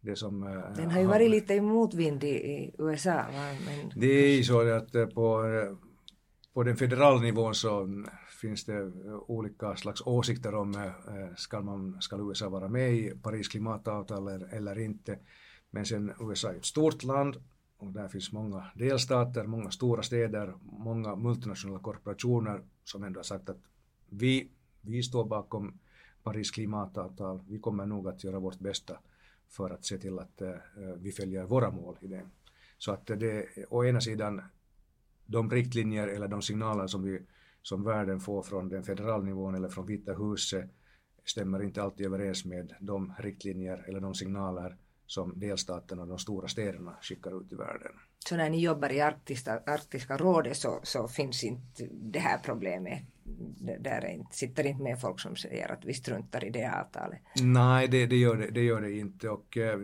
det 0.00 0.16
som... 0.16 0.42
Eh, 0.42 0.76
den 0.76 0.90
har 0.90 1.00
ju 1.00 1.06
varit 1.06 1.30
lite 1.30 1.54
i 1.54 1.60
motvind 1.60 2.24
i 2.24 2.74
USA. 2.78 3.14
Va? 3.14 3.52
Men... 3.66 3.92
Det 3.96 4.06
är 4.06 4.36
ju 4.36 4.42
så 4.42 4.76
att 4.76 4.94
eh, 4.94 5.06
på, 5.06 5.44
eh, 5.44 5.76
på 6.54 6.62
den 6.62 6.76
federala 6.76 7.20
nivån 7.20 7.54
så 7.54 8.04
finns 8.40 8.64
det 8.64 8.92
olika 9.26 9.76
slags 9.76 10.02
åsikter 10.06 10.54
om 10.54 10.90
ska, 11.36 11.60
man, 11.60 11.96
ska 12.00 12.16
USA 12.16 12.48
vara 12.48 12.68
med 12.68 12.92
i 12.92 13.12
Paris 13.22 13.48
klimatavtal 13.48 14.28
eller, 14.28 14.54
eller 14.54 14.78
inte. 14.78 15.18
Men 15.70 15.86
sen 15.86 16.12
USA 16.20 16.48
är 16.48 16.56
ett 16.56 16.64
stort 16.64 17.02
land 17.02 17.36
och 17.80 17.92
där 17.92 18.08
finns 18.08 18.32
många 18.32 18.70
delstater, 18.74 19.44
många 19.44 19.70
stora 19.70 20.02
städer, 20.02 20.54
många 20.62 21.16
multinationella 21.16 21.78
korporationer 21.78 22.62
som 22.84 23.04
ändå 23.04 23.18
har 23.18 23.24
sagt 23.24 23.48
att 23.48 23.60
vi, 24.08 24.50
vi 24.80 25.02
står 25.02 25.24
bakom 25.24 25.78
Paris 26.22 26.50
klimatavtal, 26.50 27.40
vi 27.48 27.58
kommer 27.58 27.86
nog 27.86 28.08
att 28.08 28.24
göra 28.24 28.38
vårt 28.38 28.58
bästa 28.58 28.98
för 29.48 29.70
att 29.70 29.84
se 29.84 29.98
till 29.98 30.18
att 30.18 30.42
eh, 30.42 30.54
vi 30.96 31.12
följer 31.12 31.44
våra 31.44 31.70
mål 31.70 31.96
i 32.00 32.06
det. 32.06 32.22
Så 32.78 32.92
att 32.92 33.06
det 33.06 33.46
å 33.70 33.84
ena 33.84 34.00
sidan 34.00 34.42
de 35.26 35.50
riktlinjer 35.50 36.08
eller 36.08 36.28
de 36.28 36.42
signaler 36.42 36.86
som, 36.86 37.02
vi, 37.02 37.22
som 37.62 37.84
världen 37.84 38.20
får 38.20 38.42
från 38.42 38.68
den 38.68 38.82
federala 38.82 39.24
nivån 39.24 39.54
eller 39.54 39.68
från 39.68 39.86
Vita 39.86 40.12
huset 40.12 40.70
stämmer 41.24 41.62
inte 41.62 41.82
alltid 41.82 42.06
överens 42.06 42.44
med 42.44 42.74
de 42.80 43.14
riktlinjer 43.18 43.84
eller 43.88 44.00
de 44.00 44.14
signaler 44.14 44.76
som 45.10 45.38
delstaterna 45.40 46.02
och 46.02 46.08
de 46.08 46.18
stora 46.18 46.48
städerna 46.48 46.96
skickar 47.02 47.40
ut 47.40 47.52
i 47.52 47.54
världen. 47.54 47.92
Så 48.18 48.36
när 48.36 48.50
ni 48.50 48.60
jobbar 48.60 48.92
i 48.92 49.00
Arktiska, 49.00 49.62
Arktiska 49.66 50.16
rådet 50.16 50.56
så, 50.56 50.80
så 50.82 51.08
finns 51.08 51.44
inte 51.44 51.88
det 51.90 52.18
här 52.18 52.38
problemet? 52.38 53.02
Där 53.80 54.06
inte, 54.06 54.36
sitter 54.36 54.66
inte 54.66 54.82
med 54.82 55.00
folk 55.00 55.20
som 55.20 55.36
säger 55.36 55.72
att 55.72 55.84
vi 55.84 55.94
struntar 55.94 56.44
i 56.44 56.50
det 56.50 56.80
avtalet? 56.80 57.20
Nej, 57.42 57.88
det, 57.88 58.06
det, 58.06 58.16
gör, 58.16 58.36
det, 58.36 58.50
det 58.50 58.62
gör 58.62 58.80
det 58.80 58.92
inte 58.92 59.28
och 59.28 59.56
eh, 59.56 59.80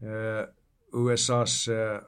eh 0.00 0.44
USAs 0.92 1.68
eh, 1.68 2.00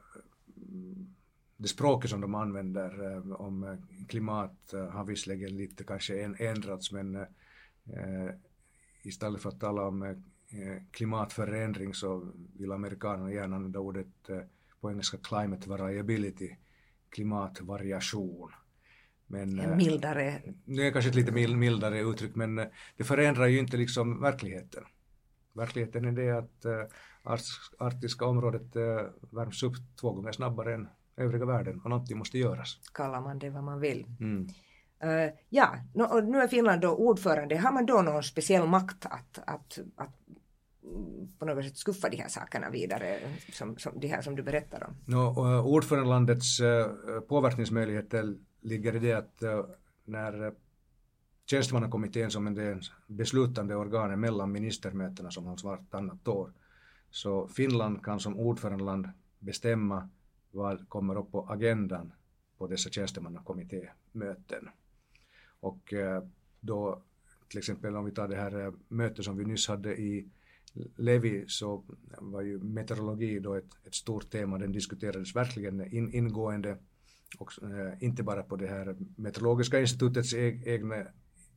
det 1.57 1.67
språket 1.67 2.09
som 2.09 2.21
de 2.21 2.35
använder 2.35 3.11
eh, 3.11 3.31
om 3.31 3.87
klimat 4.09 4.73
har 4.91 5.05
visserligen 5.05 5.57
lite 5.57 5.83
kanske 5.83 6.23
ändrats 6.39 6.91
men 6.91 7.25
istället 9.03 9.41
för 9.41 9.49
att 9.49 9.59
tala 9.59 9.87
om 9.87 10.23
klimatförändring 10.91 11.93
så 11.93 12.31
vill 12.59 12.71
amerikanerna 12.71 13.31
gärna 13.31 13.55
använda 13.55 13.79
ordet 13.79 14.29
eh, 14.29 14.39
på 14.81 14.91
engelska 14.91 15.17
climate 15.17 15.69
variability, 15.69 16.55
klimatvariation. 17.09 18.51
Men, 19.27 19.59
en 19.59 19.69
eh, 19.69 19.75
mildare... 19.75 20.41
Det 20.65 20.87
är 20.87 20.91
kanske 20.91 21.09
ett 21.09 21.15
lite 21.15 21.31
mildare 21.31 21.99
uttryck 21.99 22.35
men 22.35 22.55
det 22.97 23.03
förändrar 23.03 23.47
ju 23.47 23.59
inte 23.59 23.77
liksom 23.77 24.21
verkligheten. 24.21 24.83
Verkligheten 25.53 26.05
är 26.05 26.11
det 26.11 26.37
att 26.37 26.65
arktiska 27.77 28.25
området 28.25 28.75
värms 29.31 29.63
upp 29.63 29.75
två 30.01 30.11
gånger 30.11 30.31
snabbare 30.31 30.73
än 30.73 30.87
övriga 31.17 31.45
världen 31.45 31.81
och 31.83 31.89
någonting 31.89 32.17
måste 32.17 32.37
göras. 32.37 32.79
Kallar 32.93 33.21
man 33.21 33.39
det 33.39 33.49
vad 33.49 33.63
man 33.63 33.79
vill. 33.79 34.05
Mm. 34.19 34.47
Uh, 35.03 35.33
ja, 35.49 35.75
nu 36.23 36.37
är 36.37 36.47
Finland 36.47 36.81
då 36.81 36.95
ordförande. 36.95 37.57
Har 37.57 37.71
man 37.71 37.85
då 37.85 38.01
någon 38.01 38.23
speciell 38.23 38.67
makt 38.67 39.05
att, 39.05 39.39
att, 39.47 39.79
att 39.95 40.15
på 41.39 41.45
något 41.45 41.65
sätt 41.65 41.77
skuffa 41.77 42.09
de 42.09 42.17
här 42.17 42.27
sakerna 42.27 42.69
vidare, 42.69 43.19
som, 43.51 43.77
som 43.77 43.99
de 43.99 44.07
här 44.07 44.21
som 44.21 44.35
du 44.35 44.43
berättar 44.43 44.83
om? 44.83 44.95
No, 45.05 45.17
eh, 45.17 45.65
ordförandelandets 45.65 46.59
eh, 46.59 46.91
påverkningsmöjligheter 47.27 48.35
ligger 48.61 48.95
i 48.95 48.99
det 48.99 49.13
att 49.13 49.43
eh, 49.43 49.65
när 50.05 50.53
tjänstemannakommittén 51.45 52.31
som 52.31 52.47
är 52.47 52.51
det 52.51 52.81
beslutande 53.07 53.75
organet 53.75 54.19
mellan 54.19 54.51
ministermötena 54.51 55.31
som 55.31 55.45
hålls 55.45 55.63
vartannat 55.63 56.27
år, 56.27 56.53
så 57.09 57.47
Finland 57.47 58.03
kan 58.03 58.19
som 58.19 58.39
ordförandeland 58.39 59.09
bestämma 59.39 60.09
vad 60.51 60.89
kommer 60.89 61.17
upp 61.17 61.31
på 61.31 61.47
agendan 61.49 62.13
på 62.57 62.67
dessa 62.67 62.89
tjänstemannakommittémöten. 62.89 64.69
Och 65.59 65.93
då 66.59 67.01
till 67.47 67.57
exempel 67.57 67.95
om 67.95 68.05
vi 68.05 68.11
tar 68.11 68.27
det 68.27 68.35
här 68.35 68.73
mötet 68.87 69.25
som 69.25 69.37
vi 69.37 69.45
nyss 69.45 69.67
hade 69.67 69.95
i 69.95 70.27
Levi 70.95 71.45
så 71.47 71.83
var 72.19 72.41
ju 72.41 72.59
meteorologi 72.59 73.39
då 73.39 73.53
ett, 73.53 73.87
ett 73.87 73.95
stort 73.95 74.29
tema, 74.29 74.57
den 74.57 74.71
diskuterades 74.71 75.35
verkligen 75.35 75.93
in, 75.93 76.13
ingående 76.13 76.77
och 77.39 77.51
eh, 77.63 78.03
inte 78.03 78.23
bara 78.23 78.43
på 78.43 78.55
det 78.55 78.67
här 78.67 78.95
meteorologiska 79.15 79.79
institutets 79.79 80.33
e, 80.33 80.61
egna, 80.65 80.95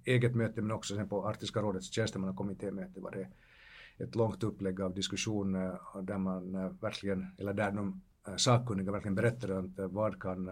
eget 0.04 0.34
möte 0.34 0.62
men 0.62 0.70
också 0.70 0.94
sen 0.94 1.08
på 1.08 1.26
Arktiska 1.26 1.60
rådets 1.60 1.92
tjänstemannakommittémöte 1.92 3.00
var 3.00 3.10
det 3.10 3.28
ett 3.98 4.14
långt 4.14 4.42
upplägg 4.42 4.80
av 4.80 4.94
diskussion 4.94 5.54
eh, 5.54 6.02
där 6.02 6.18
man 6.18 6.54
eh, 6.54 6.70
verkligen, 6.80 7.26
eller 7.38 7.54
där 7.54 7.72
de 7.72 8.02
eh, 8.28 8.36
sakkunniga 8.36 8.92
verkligen 8.92 9.14
berättade 9.14 9.58
om 9.58 9.74
vad 9.76 10.22
kan 10.22 10.50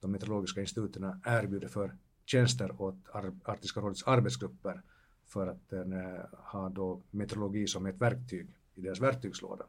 de 0.00 0.12
meteorologiska 0.12 0.60
instituten 0.60 1.20
erbjuda 1.24 1.68
för 1.68 1.96
tjänster 2.24 2.82
åt 2.82 3.08
Arktiska 3.44 3.80
rådets 3.80 4.02
arbetsgrupper 4.02 4.82
för 5.26 5.46
att 5.46 5.68
den 5.68 5.92
eh, 5.92 6.20
ha 6.32 6.68
då 6.68 7.02
meteorologi 7.10 7.66
som 7.66 7.86
ett 7.86 8.00
verktyg 8.00 8.48
i 8.74 8.80
deras 8.80 9.00
verktygslåda. 9.00 9.64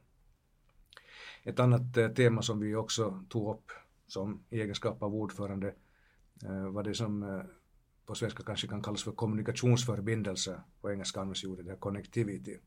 Ett 1.44 1.60
annat 1.60 1.98
eh, 1.98 2.10
tema 2.10 2.42
som 2.42 2.60
vi 2.60 2.76
också 2.76 3.24
tog 3.30 3.56
upp 3.56 3.72
som 4.08 4.44
egenskap 4.50 5.04
av 5.04 5.16
ordförande 5.16 5.74
eh, 6.44 6.68
var 6.68 6.84
det 6.84 6.94
som 6.94 7.44
på 8.06 8.16
svenska 8.16 8.44
kanske 8.44 8.68
kan 8.68 8.82
kallas 8.82 9.04
för 9.04 9.12
kommunikationsförbindelse, 9.12 10.62
på 10.82 10.92
engelska 10.92 11.22
används 11.22 11.44
ordet 11.44 11.66
det 11.66 11.76
connectivity. 11.76 12.58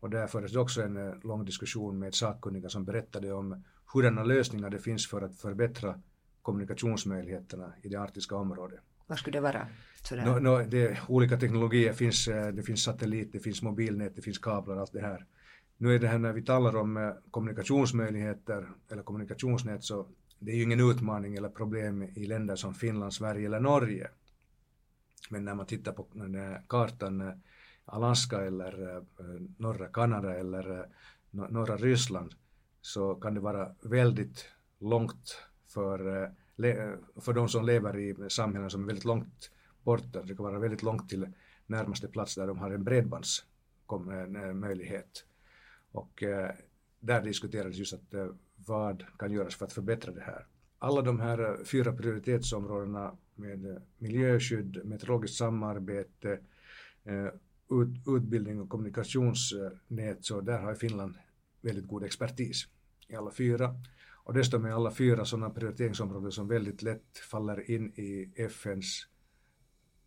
Och 0.00 0.10
där 0.10 0.26
fördes 0.26 0.56
också 0.56 0.82
en 0.82 1.20
lång 1.20 1.44
diskussion 1.44 1.98
med 1.98 2.14
sakkunniga 2.14 2.68
som 2.68 2.84
berättade 2.84 3.32
om 3.32 3.64
hurdana 3.92 4.24
lösningar 4.24 4.70
det 4.70 4.78
finns 4.78 5.08
för 5.08 5.22
att 5.22 5.36
förbättra 5.36 6.00
kommunikationsmöjligheterna 6.42 7.72
i 7.82 7.88
det 7.88 7.96
arktiska 7.96 8.36
området. 8.36 8.80
Vad 9.06 9.18
skulle 9.18 9.36
det 9.36 9.42
vara? 9.42 9.68
No, 10.10 10.38
no, 10.38 10.62
det, 10.62 10.98
olika 11.08 11.36
teknologier 11.36 11.92
finns, 11.92 12.28
eh, 12.28 12.48
det 12.48 12.62
finns 12.62 12.84
satellit, 12.84 13.32
det 13.32 13.40
finns 13.40 13.62
mobilnät, 13.62 14.16
det 14.16 14.22
finns 14.22 14.38
kablar, 14.38 14.76
allt 14.76 14.92
det 14.92 15.00
här. 15.00 15.26
Nu 15.76 15.94
är 15.94 15.98
det 15.98 16.08
här 16.08 16.18
när 16.18 16.32
vi 16.32 16.42
talar 16.42 16.76
om 16.76 16.96
eh, 16.96 17.10
kommunikationsmöjligheter 17.30 18.68
eller 18.90 19.02
kommunikationsnät 19.02 19.84
så 19.84 20.06
det 20.38 20.52
är 20.52 20.56
ju 20.56 20.62
ingen 20.62 20.90
utmaning 20.90 21.34
eller 21.34 21.48
problem 21.48 22.02
i 22.02 22.26
länder 22.26 22.56
som 22.56 22.74
Finland, 22.74 23.14
Sverige 23.14 23.46
eller 23.46 23.60
Norge. 23.60 24.10
Men 25.30 25.44
när 25.44 25.54
man 25.54 25.66
tittar 25.66 25.92
på 25.92 26.06
kartan 26.66 27.20
eh, 27.20 27.34
Alaska 27.84 28.40
eller 28.40 29.02
norra 29.58 29.86
Kanada 29.86 30.34
eller 30.34 30.86
norra 31.30 31.76
Ryssland 31.76 32.34
så 32.80 33.14
kan 33.14 33.34
det 33.34 33.40
vara 33.40 33.74
väldigt 33.82 34.44
långt 34.80 35.38
för, 35.68 36.30
för 37.20 37.32
de 37.32 37.48
som 37.48 37.66
lever 37.66 37.98
i 37.98 38.16
samhällen 38.28 38.70
som 38.70 38.82
är 38.82 38.86
väldigt 38.86 39.04
långt 39.04 39.50
borta. 39.82 40.22
Det 40.22 40.36
kan 40.36 40.44
vara 40.44 40.58
väldigt 40.58 40.82
långt 40.82 41.08
till 41.08 41.26
närmaste 41.66 42.08
plats 42.08 42.34
där 42.34 42.46
de 42.46 42.58
har 42.58 42.70
en 42.70 42.84
bredbandsmöjlighet. 42.84 45.24
Och 45.92 46.22
eh, 46.22 46.50
där 47.00 47.22
diskuterades 47.22 47.76
just 47.76 47.94
att 47.94 48.14
eh, 48.14 48.28
vad 48.66 49.04
kan 49.18 49.32
göras 49.32 49.54
för 49.54 49.64
att 49.64 49.72
förbättra 49.72 50.12
det 50.12 50.20
här. 50.20 50.46
Alla 50.78 51.02
de 51.02 51.20
här 51.20 51.38
eh, 51.38 51.64
fyra 51.64 51.92
prioritetsområdena 51.92 53.16
med 53.34 53.82
miljöskydd, 53.98 54.80
meteorologiskt 54.84 55.36
samarbete, 55.36 56.38
utbildning 58.06 58.60
och 58.60 58.68
kommunikationsnät, 58.68 60.24
så 60.24 60.40
där 60.40 60.58
har 60.58 60.74
Finland 60.74 61.14
väldigt 61.60 61.86
god 61.86 62.04
expertis 62.04 62.68
i 63.08 63.16
alla 63.16 63.30
fyra. 63.30 63.74
Och 64.26 64.34
dessutom 64.34 64.64
är 64.64 64.70
alla 64.70 64.90
fyra 64.90 65.24
sådana 65.24 65.50
prioriteringsområden 65.50 66.32
som 66.32 66.48
väldigt 66.48 66.82
lätt 66.82 67.18
faller 67.30 67.70
in 67.70 67.92
i 67.96 68.32
FNs 68.36 69.06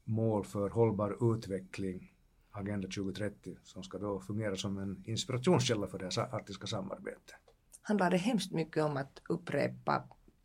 mål 0.03 0.45
för 0.45 0.69
hållbar 0.69 1.35
utveckling 1.35 2.13
Agenda 2.51 2.87
2030 2.87 3.57
som 3.63 3.83
ska 3.83 3.97
då 3.97 4.19
fungera 4.19 4.55
som 4.55 4.77
en 4.77 5.03
inspirationskälla 5.05 5.87
för 5.87 5.99
det 5.99 6.15
här 6.15 6.35
arktiska 6.35 6.67
samarbetet. 6.67 7.35
Handlar 7.81 8.11
det 8.11 8.17
hemskt 8.17 8.51
mycket 8.51 8.83
om 8.83 8.97
att 8.97 9.21
upprepa 9.29 10.03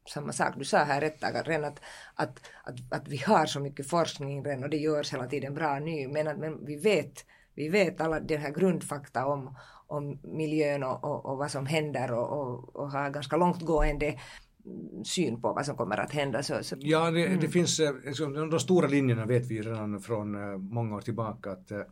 samma 0.09 0.33
sak. 0.33 0.55
Du 0.59 0.65
sa 0.65 0.79
här 0.79 1.03
ett 1.03 1.21
tag 1.21 1.35
redan 1.45 1.65
att, 1.65 1.81
att, 2.15 2.41
att, 2.65 2.93
att 2.93 3.09
vi 3.09 3.17
har 3.17 3.47
så 3.47 3.61
mycket 3.61 3.89
forskning 3.89 4.45
redan 4.45 4.65
och 4.65 4.71
det 4.71 4.77
görs 4.77 5.13
hela 5.13 5.27
tiden 5.27 5.55
bra 5.55 5.79
ny 5.79 6.09
men, 6.09 6.29
att, 6.29 6.39
men 6.39 6.65
vi 6.67 6.77
vet 6.77 7.25
vi 7.55 7.69
vet 7.69 8.01
alla 8.01 8.21
den 8.21 8.41
här 8.41 8.51
grundfakta 8.51 9.27
om, 9.27 9.57
om 9.95 10.19
miljön 10.23 10.83
och, 10.83 11.05
och, 11.05 11.27
och 11.27 11.39
vad 11.39 11.51
som 11.51 11.67
händer 11.67 12.13
och, 12.13 12.41
och, 12.41 12.77
och 12.77 12.91
har 12.91 13.11
ganska 13.11 13.37
långtgående 13.37 14.19
syn 15.05 15.41
på 15.41 15.53
vad 15.53 15.67
som 15.67 15.77
kommer 15.77 15.97
att 15.97 16.13
hända. 16.13 16.43
Så, 16.43 16.63
så. 16.63 16.77
Ja, 16.79 17.11
det, 17.11 17.27
mm. 17.27 17.41
det 17.41 17.49
finns, 17.49 17.81
eh, 17.81 17.95
liksom, 18.05 18.51
de 18.51 18.61
stora 18.61 18.89
linjerna 18.89 19.27
vet 19.27 19.47
vi 19.47 19.63
redan 19.63 20.01
från 20.01 20.35
eh, 20.35 20.59
många 20.59 20.97
år 20.97 21.01
tillbaka 21.01 21.51
att 21.51 21.71
eh, 21.71 21.83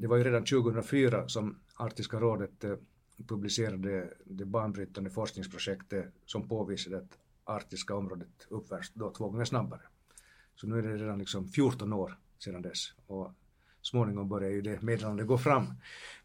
det 0.00 0.06
var 0.06 0.16
ju 0.16 0.24
redan 0.24 0.44
2004 0.44 1.28
som 1.28 1.58
Arktiska 1.76 2.20
rådet 2.20 2.64
publicerade 3.28 4.08
det 4.24 4.44
banbrytande 4.44 5.10
forskningsprojektet 5.10 6.12
som 6.26 6.48
påvisade 6.48 6.96
att 6.96 7.18
arktiska 7.44 7.94
området 7.94 8.46
uppvärms 8.48 8.92
då 8.94 9.10
två 9.10 9.28
gånger 9.28 9.44
snabbare. 9.44 9.80
Så 10.54 10.66
nu 10.66 10.78
är 10.78 10.82
det 10.82 10.96
redan 10.96 11.18
liksom 11.18 11.48
14 11.48 11.92
år 11.92 12.18
sedan 12.38 12.62
dess 12.62 12.92
och 13.06 13.32
småningom 13.82 14.28
börjar 14.28 14.50
ju 14.50 14.62
det 14.62 14.82
meddelandet 14.82 15.26
gå 15.26 15.38
fram. 15.38 15.66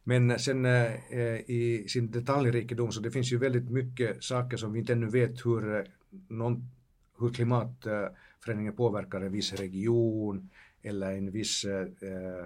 Men 0.04 0.40
sen 0.40 0.66
eh, 0.66 0.94
eh, 1.12 1.40
i 1.50 1.86
sin 1.90 2.12
detaljrikedom 2.12 2.92
så 2.92 3.02
det 3.02 3.12
finns 3.12 3.34
ju 3.34 3.38
väldigt 3.38 3.70
mycket 3.70 4.24
saker 4.24 4.58
som 4.58 4.74
vi 4.74 4.80
inte 4.80 4.94
ännu 4.94 5.10
vet 5.10 5.46
hur, 5.46 5.76
eh, 5.76 5.84
någon, 6.28 6.70
hur 7.20 7.34
klimatförändringen 7.34 8.76
påverkar 8.76 9.22
en 9.22 9.32
viss 9.32 9.54
region 9.54 10.50
eller 10.82 11.12
en 11.12 11.32
viss 11.32 11.66
eh, 11.66 11.82
eh, 11.82 12.46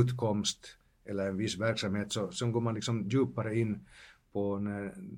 utkomst 0.00 0.76
eller 1.04 1.28
en 1.28 1.36
viss 1.36 1.58
verksamhet 1.58 2.12
så 2.12 2.32
sen 2.32 2.52
går 2.52 2.60
man 2.60 2.74
liksom 2.74 3.08
djupare 3.08 3.58
in 3.58 3.86
på 4.32 4.60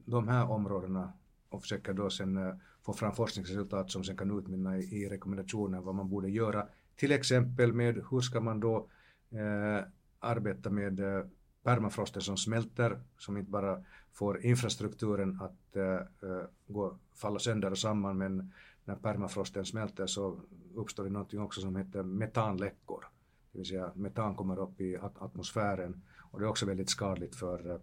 de 0.05 0.29
här 0.29 0.51
områdena 0.51 1.13
och 1.49 1.63
försöker 1.63 1.93
då 1.93 2.11
sen 2.11 2.37
eh, 2.37 2.55
få 2.83 2.93
fram 2.93 3.15
forskningsresultat 3.15 3.91
som 3.91 4.05
sen 4.05 4.17
kan 4.17 4.39
utmynna 4.39 4.79
i, 4.79 5.03
i 5.03 5.09
rekommendationer 5.09 5.81
vad 5.81 5.95
man 5.95 6.09
borde 6.09 6.29
göra. 6.29 6.67
Till 6.97 7.13
exempel 7.13 7.73
med 7.73 8.05
hur 8.11 8.21
ska 8.21 8.41
man 8.41 8.61
då 8.61 8.89
eh, 9.31 9.85
arbeta 10.19 10.71
med 10.71 11.01
eh, 11.01 11.25
permafrosten 11.63 12.23
som 12.23 12.37
smälter, 12.37 13.01
som 13.19 13.37
inte 13.37 13.51
bara 13.51 13.85
får 14.13 14.45
infrastrukturen 14.45 15.41
att 15.41 15.77
eh, 15.77 15.85
eh, 16.31 16.45
gå, 16.67 16.99
falla 17.15 17.39
sönder 17.39 17.71
och 17.71 17.79
samman, 17.79 18.19
men 18.19 18.53
när 18.85 18.97
permafrosten 18.97 19.65
smälter 19.65 20.07
så 20.07 20.41
uppstår 20.75 21.05
det 21.05 21.11
någonting 21.11 21.41
också 21.41 21.61
som 21.61 21.77
heter 21.77 22.03
metanläckor. 22.03 23.05
Det 23.53 23.59
vill 23.59 23.69
säga 23.69 23.93
metan 23.95 24.35
kommer 24.35 24.59
upp 24.59 24.81
i 24.81 24.97
atmosfären 24.97 26.03
och 26.19 26.39
det 26.39 26.45
är 26.45 26.49
också 26.49 26.67
väldigt 26.67 26.91
skadligt 26.91 27.37
för 27.37 27.71
eh, 27.71 27.81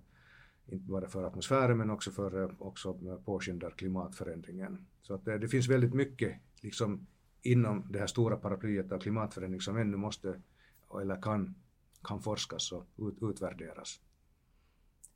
inte 0.67 0.89
bara 0.89 1.07
för 1.07 1.23
atmosfären 1.23 1.77
men 1.77 1.89
också 1.89 2.11
för 2.11 2.43
eh, 2.43 2.49
också 2.59 2.93
påskyndar 3.25 3.69
klimatförändringen. 3.69 4.85
Så 5.01 5.13
att 5.13 5.25
det, 5.25 5.37
det 5.37 5.47
finns 5.47 5.67
väldigt 5.67 5.93
mycket 5.93 6.39
liksom 6.61 7.07
inom 7.41 7.87
det 7.89 7.99
här 7.99 8.07
stora 8.07 8.37
paraplyet 8.37 8.91
av 8.91 8.99
klimatförändring 8.99 9.61
som 9.61 9.77
ännu 9.77 9.97
måste 9.97 10.41
eller 10.99 11.21
kan, 11.21 11.55
kan 12.03 12.21
forskas 12.21 12.71
och 12.71 12.85
ut, 12.97 13.17
utvärderas. 13.21 13.99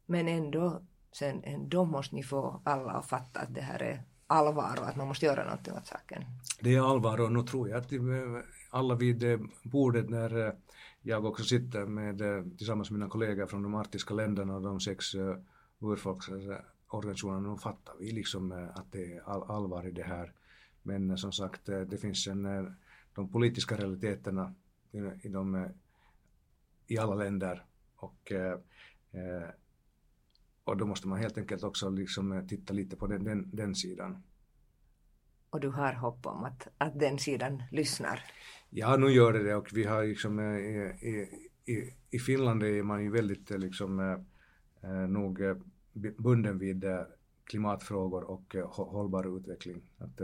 Men 0.06 0.28
ändå, 0.28 0.82
sen, 1.12 1.44
ändå 1.44 1.86
måste 1.86 2.16
ni 2.16 2.24
få 2.24 2.62
alla 2.64 2.92
att 2.92 3.06
fatta 3.06 3.40
att 3.40 3.54
det 3.54 3.62
här 3.62 3.82
är 3.82 4.04
allvar 4.28 4.78
och 4.82 4.88
att 4.88 4.96
man 4.96 5.08
måste 5.08 5.26
göra 5.26 5.44
någonting 5.44 5.74
åt 5.74 5.88
saken. 5.88 6.24
Det 6.60 6.76
är 6.76 6.90
allvar 6.90 7.22
och 7.22 7.32
nu 7.32 7.44
tror 7.44 7.70
jag 7.70 7.78
att 7.78 7.92
alla 8.70 8.96
vid 8.96 9.24
bordet 9.64 10.10
när 10.10 10.48
eh, 10.48 10.54
jag 11.02 11.26
också 11.26 11.44
sitter 11.44 11.86
med, 11.86 12.22
eh, 12.22 12.44
tillsammans 12.58 12.92
med 12.92 13.00
mina 13.00 13.10
kollegor 13.10 13.46
från 13.46 13.64
de 13.64 13.76
arktiska 13.76 14.14
länderna 14.14 14.56
och 14.56 14.62
de 14.62 14.80
sex 14.80 15.16
eh, 15.16 15.36
urfolksorganisationerna, 15.80 17.50
nu 17.50 17.58
fattar 17.58 17.94
vi 18.00 18.12
liksom 18.12 18.70
att 18.76 18.92
det 18.92 19.14
är 19.14 19.52
allvar 19.52 19.88
i 19.88 19.92
det 19.92 20.04
här. 20.04 20.34
Men 20.84 21.18
som 21.18 21.32
sagt, 21.32 21.66
det 21.66 22.02
finns 22.02 22.28
en, 22.28 22.76
de 23.16 23.32
politiska 23.32 23.78
realiteterna 23.78 24.54
i, 24.92 25.30
de, 25.30 25.68
i 26.88 26.98
alla 26.98 27.16
länder 27.16 27.66
och, 27.96 28.32
eh, 28.32 28.60
och 30.64 30.78
då 30.78 30.86
måste 30.86 31.08
man 31.08 31.20
helt 31.20 31.38
enkelt 31.38 31.64
också 31.64 31.90
liksom 31.90 32.48
titta 32.48 32.74
lite 32.74 32.96
på 32.96 33.08
den, 33.08 33.24
den, 33.24 33.50
den 33.54 33.76
sidan. 33.76 34.24
Och 35.50 35.60
du 35.60 35.70
har 35.70 35.94
hopp 35.94 36.26
om 36.26 36.44
att, 36.44 36.68
att 36.78 37.00
den 37.00 37.20
sidan 37.20 37.64
lyssnar? 37.72 38.24
Ja, 38.70 38.98
nu 38.98 39.08
gör 39.08 39.34
det 39.34 39.44
det 39.44 39.56
och 39.56 39.70
vi 39.74 39.84
har 39.84 40.04
liksom 40.04 40.40
i, 40.40 41.28
i, 41.66 41.94
i 42.10 42.20
Finland 42.20 42.64
är 42.64 42.84
man 42.84 43.04
ju 43.04 43.12
väldigt 43.12 43.50
liksom 43.50 44.00
eh, 44.82 44.90
nog 44.90 45.40
bunden 46.18 46.58
vid 46.58 46.86
klimatfrågor 47.44 48.24
och 48.24 48.56
hållbar 48.76 49.38
utveckling. 49.38 49.92
Att, 49.98 50.22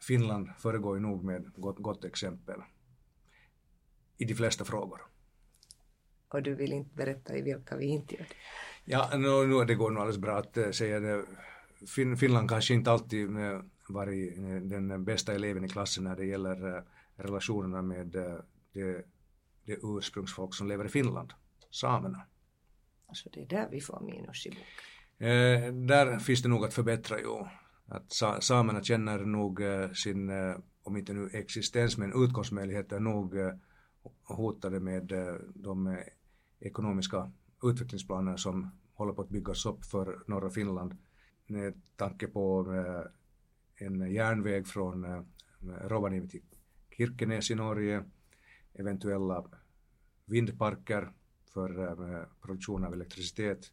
Finland 0.00 0.48
föregår 0.58 0.96
ju 0.96 1.02
nog 1.02 1.24
med 1.24 1.52
gott, 1.56 1.78
gott 1.78 2.04
exempel 2.04 2.62
i 4.18 4.24
de 4.24 4.34
flesta 4.34 4.64
frågor. 4.64 5.00
Och 6.28 6.42
du 6.42 6.54
vill 6.54 6.72
inte 6.72 6.94
berätta 6.94 7.36
i 7.36 7.42
vilka 7.42 7.76
vi 7.76 7.86
inte 7.86 8.14
gör 8.14 8.22
det? 8.28 8.34
Ja, 8.84 9.10
no, 9.16 9.46
no, 9.46 9.64
det 9.64 9.74
går 9.74 9.90
nog 9.90 10.00
alldeles 10.00 10.18
bra 10.18 10.38
att 10.38 10.58
uh, 10.58 10.70
säga 10.70 11.00
det. 11.00 11.24
Fin 11.86 12.16
Finland 12.16 12.48
kanske 12.48 12.74
inte 12.74 12.90
alltid 12.90 13.28
uh, 13.30 13.60
varit 13.88 14.38
uh, 14.38 14.60
den 14.60 15.04
bästa 15.04 15.34
eleven 15.34 15.64
i 15.64 15.68
klassen 15.68 16.04
när 16.04 16.16
det 16.16 16.26
gäller 16.26 16.84
relationerna 17.16 17.82
med 17.82 18.06
det, 18.06 19.04
det 19.64 19.78
ursprungsfolk 19.82 20.54
som 20.54 20.68
lever 20.68 20.84
i 20.84 20.88
Finland, 20.88 21.32
samerna. 21.70 22.26
Alltså 23.08 23.28
det 23.32 23.42
är 23.42 23.46
där 23.46 23.68
vi 23.70 23.80
får 23.80 24.00
minus 24.00 24.46
i 24.46 24.50
boken? 24.50 24.64
Eh, 25.18 25.72
där 25.72 26.18
finns 26.18 26.42
det 26.42 26.48
nog 26.48 26.64
att 26.64 26.74
förbättra 26.74 27.18
ju. 27.18 27.44
Att 27.86 28.12
sa 28.12 28.40
samerna 28.40 28.82
känner 28.82 29.18
nog 29.18 29.60
eh, 29.62 29.90
sin, 29.90 30.30
eh, 30.30 30.56
om 30.82 30.96
inte 30.96 31.12
nu 31.12 31.30
existens, 31.32 31.98
men 31.98 32.24
utkomstmöjligheter 32.24 33.00
nog 33.00 33.34
hotade 34.22 34.80
med 34.80 35.12
eh, 35.12 35.34
de 35.54 35.86
eh, 35.86 35.98
ekonomiska 36.60 37.32
utvecklingsplaner 37.62 38.36
som 38.36 38.70
håller 38.92 39.12
på 39.12 39.22
att 39.22 39.28
byggas 39.28 39.66
upp 39.66 39.84
för 39.84 40.22
norra 40.26 40.50
Finland 40.50 40.96
med 41.46 41.80
tanke 41.96 42.26
på 42.26 42.74
eh, 42.74 43.86
en 43.86 44.12
järnväg 44.12 44.66
från 44.66 45.26
Rovaniemi 45.84 46.28
till 46.28 46.42
Kirkenes 46.96 47.50
i 47.50 47.54
Norge, 47.54 48.04
eventuella 48.74 49.44
vindparker 50.24 51.12
för 51.52 52.28
produktion 52.40 52.84
av 52.84 52.92
elektricitet. 52.92 53.72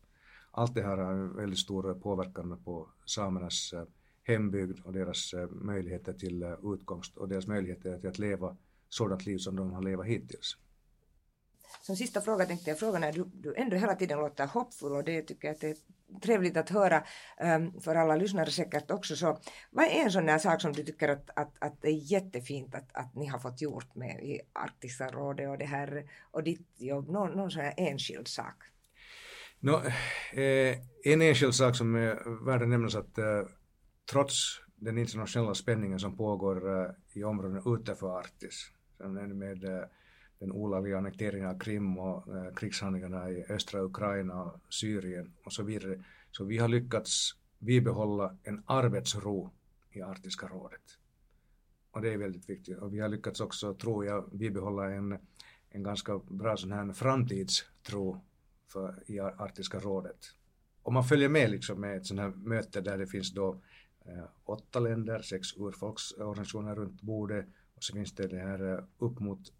Allt 0.51 0.75
det 0.75 0.81
här 0.81 0.97
har 0.97 1.13
en 1.13 1.35
väldigt 1.35 1.59
stor 1.59 1.93
påverkan 1.93 2.61
på 2.63 2.89
samernas 3.05 3.73
hembygd 4.23 4.79
och 4.85 4.93
deras 4.93 5.33
möjligheter 5.49 6.13
till 6.13 6.55
utkomst 6.63 7.17
och 7.17 7.29
deras 7.29 7.47
möjligheter 7.47 7.99
till 7.99 8.09
att 8.09 8.19
leva 8.19 8.57
sådant 8.95 9.25
liv 9.25 9.37
som 9.37 9.55
de 9.55 9.73
har 9.73 9.81
levat 9.81 10.05
hittills. 10.05 10.57
Som 11.81 11.95
sista 11.95 12.21
fråga 12.21 12.45
tänkte 12.45 12.69
jag 12.69 12.79
fråga 12.79 12.99
när 12.99 13.11
du, 13.11 13.25
du 13.33 13.55
ändå 13.55 13.77
hela 13.77 13.95
tiden 13.95 14.19
låter 14.19 14.47
hoppfull 14.47 14.91
och 14.91 15.03
det 15.03 15.21
tycker 15.21 15.47
jag 15.47 15.55
att 15.55 15.61
det 15.61 15.69
är 15.69 15.77
trevligt 16.21 16.57
att 16.57 16.69
höra 16.69 17.03
um, 17.41 17.81
för 17.81 17.95
alla 17.95 18.15
lyssnare 18.15 18.51
säkert 18.51 18.91
också. 18.91 19.15
Så 19.15 19.39
vad 19.71 19.85
är 19.85 20.03
en 20.03 20.11
sån 20.11 20.25
där 20.25 20.37
sak 20.37 20.61
som 20.61 20.73
du 20.73 20.83
tycker 20.83 21.09
att, 21.09 21.29
att, 21.35 21.53
att 21.59 21.81
det 21.81 21.87
är 21.87 22.11
jättefint 22.11 22.75
att, 22.75 22.95
att 22.95 23.15
ni 23.15 23.25
har 23.25 23.39
fått 23.39 23.61
gjort 23.61 23.95
med 23.95 24.23
i 24.23 24.41
Arktiska 24.53 25.07
rådet 25.07 25.49
och 25.49 25.57
det 25.57 25.65
här 25.65 26.09
och 26.31 26.43
ditt 26.43 26.67
jobb, 26.77 27.09
någon, 27.09 27.31
någon 27.31 27.51
sån 27.51 27.61
här 27.61 27.73
enskild 27.77 28.27
sak? 28.27 28.55
No, 29.59 29.81
eh, 30.39 30.77
en 31.03 31.21
enskild 31.21 31.55
sak 31.55 31.75
som 31.75 31.95
är 31.95 32.45
värd 32.45 32.61
att 32.61 32.69
nämnas 32.69 32.95
att 32.95 33.17
eh, 33.17 33.41
trots 34.11 34.61
den 34.75 34.97
internationella 34.97 35.53
spänningen 35.53 35.99
som 35.99 36.17
pågår 36.17 36.81
eh, 36.81 36.91
i 37.13 37.23
områden 37.23 37.61
utanför 37.65 38.19
Arktis, 38.19 38.71
med 38.99 39.63
eh, 39.63 39.83
den 40.39 40.51
olagliga 40.51 40.97
annekteringen 40.97 41.47
av 41.47 41.59
Krim 41.59 41.97
och 41.97 42.35
eh, 42.35 42.53
krigshandlingarna 42.53 43.29
i 43.29 43.45
östra 43.49 43.81
Ukraina 43.81 44.43
och 44.43 44.73
Syrien 44.73 45.33
och 45.43 45.53
så 45.53 45.63
vidare. 45.63 46.03
Så 46.31 46.43
vi 46.43 46.57
har 46.57 46.67
lyckats 46.67 47.35
bibehålla 47.59 48.37
en 48.43 48.63
arbetsro 48.65 49.51
i 49.91 50.01
Arktiska 50.01 50.47
rådet. 50.47 50.99
Och 51.91 52.01
det 52.01 52.13
är 52.13 52.17
väldigt 52.17 52.49
viktigt. 52.49 52.77
Och 52.77 52.93
vi 52.93 52.99
har 52.99 53.09
lyckats 53.09 53.41
också, 53.41 53.73
tror 53.73 54.05
jag, 54.05 54.29
bibehålla 54.31 54.91
en, 54.91 55.19
en 55.69 55.83
ganska 55.83 56.17
bra 56.17 56.57
sån 56.57 56.71
här 56.71 56.93
framtidstro 56.93 58.21
för, 58.67 59.03
i 59.05 59.19
Arktiska 59.19 59.79
rådet. 59.79 60.17
Om 60.83 60.93
man 60.93 61.03
följer 61.03 61.29
med 61.29 61.51
liksom 61.51 61.81
med 61.81 61.97
ett 61.97 62.05
sånt 62.05 62.19
här 62.19 62.29
möte 62.29 62.81
där 62.81 62.97
det 62.97 63.07
finns 63.07 63.33
då 63.33 63.61
eh, 64.05 64.23
åtta 64.45 64.79
länder, 64.79 65.21
sex 65.21 65.57
urfolksorganisationer 65.57 66.75
runt 66.75 67.01
bordet 67.01 67.45
och 67.75 67.83
så 67.83 67.93
finns 67.93 68.15
det 68.15 68.27
det 68.27 68.39
här 68.39 68.73
eh, 68.73 68.83
upp 68.97 69.19
mot 69.19 69.53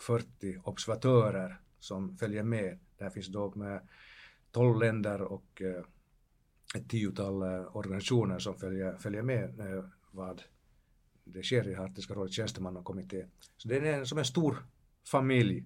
40 0.00 0.60
observatörer 0.64 1.60
som 1.78 2.16
följer 2.16 2.42
med. 2.42 2.78
Där 2.98 3.10
finns 3.10 3.28
då 3.28 3.52
med 3.54 3.88
12 4.50 4.80
länder 4.80 5.22
och 5.22 5.62
eh, 5.62 5.84
ett 6.74 6.88
tiotal 6.88 7.42
eh, 7.42 7.76
organisationer 7.76 8.38
som 8.38 8.58
följer, 8.58 8.96
följer 8.96 9.22
med 9.22 9.54
vad 10.10 10.42
det 11.24 11.42
sker 11.42 11.68
i 11.68 11.74
Arktiska 11.74 12.14
rådets 12.14 12.36
tjänstemannakommitté. 12.36 13.26
Så 13.56 13.68
det 13.68 13.76
är 13.76 14.04
som 14.04 14.18
en 14.18 14.24
stor 14.24 14.56
familj. 15.10 15.64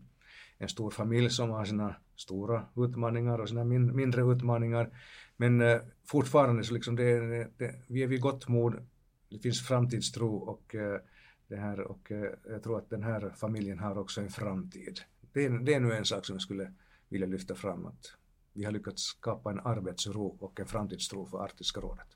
En 0.58 0.68
stor 0.68 0.90
familj 0.90 1.30
som 1.30 1.50
har 1.50 1.64
sina 1.64 1.96
stora 2.16 2.66
utmaningar 2.76 3.38
och 3.38 3.48
sina 3.48 3.64
min, 3.64 3.96
mindre 3.96 4.22
utmaningar. 4.22 4.98
Men 5.36 5.60
eh, 5.60 5.80
fortfarande 6.04 6.64
så 6.64 6.74
liksom 6.74 6.96
det, 6.96 7.20
det, 7.58 7.74
vi 7.88 8.02
är 8.02 8.06
vid 8.06 8.20
gott 8.20 8.48
mod. 8.48 8.86
Det 9.28 9.38
finns 9.38 9.66
framtidstro 9.66 10.36
och 10.36 10.74
eh, 10.74 11.00
det 11.48 11.56
här 11.56 11.80
och 11.80 12.12
eh, 12.12 12.32
jag 12.48 12.62
tror 12.62 12.78
att 12.78 12.90
den 12.90 13.02
här 13.02 13.30
familjen 13.36 13.78
har 13.78 13.98
också 13.98 14.20
en 14.20 14.30
framtid. 14.30 15.00
Det 15.32 15.44
är, 15.44 15.50
det 15.50 15.74
är 15.74 15.80
nu 15.80 15.92
en 15.92 16.04
sak 16.04 16.26
som 16.26 16.34
jag 16.34 16.42
skulle 16.42 16.72
vilja 17.08 17.26
lyfta 17.26 17.54
fram 17.54 17.86
att 17.86 18.12
vi 18.52 18.64
har 18.64 18.72
lyckats 18.72 19.02
skapa 19.02 19.50
en 19.50 19.60
arbetsro 19.60 20.26
och 20.40 20.60
en 20.60 20.66
framtidstro 20.66 21.26
för 21.26 21.44
Arktiska 21.44 21.80
rådet. 21.80 22.06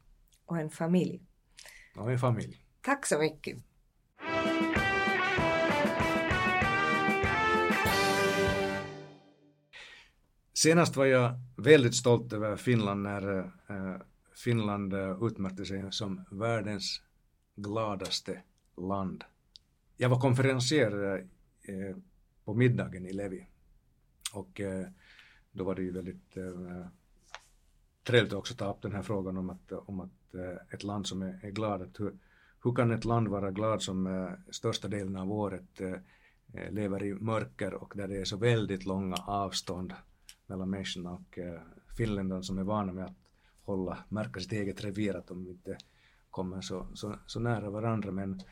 Och 0.47 0.59
en 0.59 0.71
familj. 0.71 1.23
Och 1.97 2.13
en 2.13 2.19
familj. 2.19 2.65
Tack 2.81 3.07
så 3.07 3.19
mycket. 3.19 3.59
Senast 10.53 10.97
var 10.97 11.07
jag 11.07 11.35
väldigt 11.57 11.95
stolt 11.95 12.33
över 12.33 12.57
Finland 12.57 13.03
när 13.03 13.39
äh, 13.39 13.97
Finland 14.45 14.95
utmärkte 15.23 15.65
sig 15.65 15.93
som 15.93 16.25
världens 16.31 17.03
gladaste 17.57 18.43
land. 18.77 19.25
Jag 19.97 20.09
var 20.09 20.21
konferencier 20.21 21.27
eh, 21.63 21.97
på 22.45 22.55
middagen 22.55 23.07
i 23.07 23.13
Levi. 23.13 23.47
Och 24.35 24.61
eh, 24.61 24.87
då 25.53 25.65
var 25.65 25.75
det 25.75 25.83
ju 25.83 25.93
väldigt 25.93 26.37
eh, 26.37 26.87
trevligt 28.05 28.33
också 28.33 28.55
att 28.55 28.59
ta 28.59 28.71
upp 28.71 28.83
den 28.83 28.93
här 28.93 29.03
frågan 29.03 29.37
om 29.37 29.51
att, 29.51 29.73
om 29.73 30.01
att 30.01 30.35
eh, 30.35 30.75
ett 30.75 30.83
land 30.83 31.07
som 31.07 31.23
är, 31.23 31.41
är 31.43 31.51
glad, 31.51 31.83
att 31.83 32.01
hur, 32.01 32.19
hur 32.65 32.75
kan 32.75 32.91
ett 32.91 33.05
land 33.05 33.29
vara 33.29 33.51
glad 33.51 33.83
som 33.83 34.07
eh, 34.07 34.31
största 34.51 34.89
delen 34.89 35.17
av 35.17 35.33
året 35.33 35.81
eh, 35.81 36.71
lever 36.71 37.03
i 37.03 37.15
mörker 37.15 37.75
och 37.75 37.93
där 37.97 38.09
det 38.09 38.17
är 38.17 38.25
så 38.25 38.37
väldigt 38.37 38.87
långa 38.87 39.17
avstånd 39.17 39.93
mellan 40.47 40.71
människorna? 40.71 41.11
Och 41.11 41.39
finländarna 41.97 42.43
som 42.43 42.59
är 42.59 42.65
vana 42.65 42.93
med 42.93 43.05
att 43.05 43.17
hålla, 43.63 44.05
märka 44.09 44.41
sitt 44.41 44.53
eget 44.53 44.85
revir, 44.85 45.17
att 45.17 45.27
de 45.27 45.47
inte 45.47 45.79
kommer 46.31 46.61
så, 46.61 46.87
så, 46.95 47.17
så 47.27 47.41
nära 47.41 47.71
varandra. 47.71 48.11
Men 48.11 48.43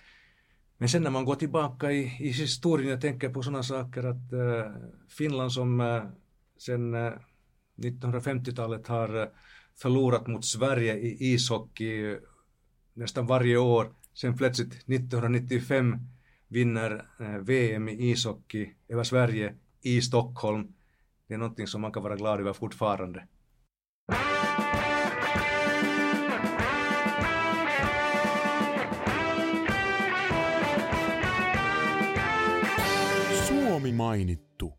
men 0.79 0.89
sen 0.89 1.03
när 1.03 1.11
man 1.11 1.25
går 1.25 1.35
tillbaka 1.35 1.93
i, 1.93 2.03
i 2.21 2.31
historien, 2.31 2.91
jag 2.91 3.01
tänker 3.01 3.29
på 3.29 3.43
sådana 3.43 3.63
saker 3.63 4.05
att 4.05 4.33
äh, 4.33 4.73
Finland 5.09 5.53
som 5.53 5.81
äh, 5.81 6.03
sen 6.59 6.95
eh, 6.95 7.07
äh, 7.07 7.13
1950-talet 7.77 8.87
har 8.87 9.31
förlorat 9.77 10.27
mot 10.27 10.45
Sverige 10.45 10.99
i 10.99 11.35
ishockey 11.35 12.19
nästan 12.95 13.27
varje 13.27 13.57
år. 13.57 13.93
Sen 14.15 14.37
plötsligt 14.37 14.73
1995 14.73 15.97
vinner 16.49 17.07
VM 17.41 17.89
i 17.89 18.11
ishockey 18.11 18.71
över 18.89 19.05
Sverige 19.05 19.55
i 19.83 20.03
Stockholm. 20.03 20.73
Det 21.27 21.35
är 21.35 21.39
någonting 21.39 21.67
som 21.67 21.81
man 21.81 21.93
kan 21.93 22.03
vara 22.03 22.17
glad 22.17 22.41
över 22.41 22.53
fortfarande. 22.53 23.27
Suomi 33.79 33.93
mainittu. 33.93 34.73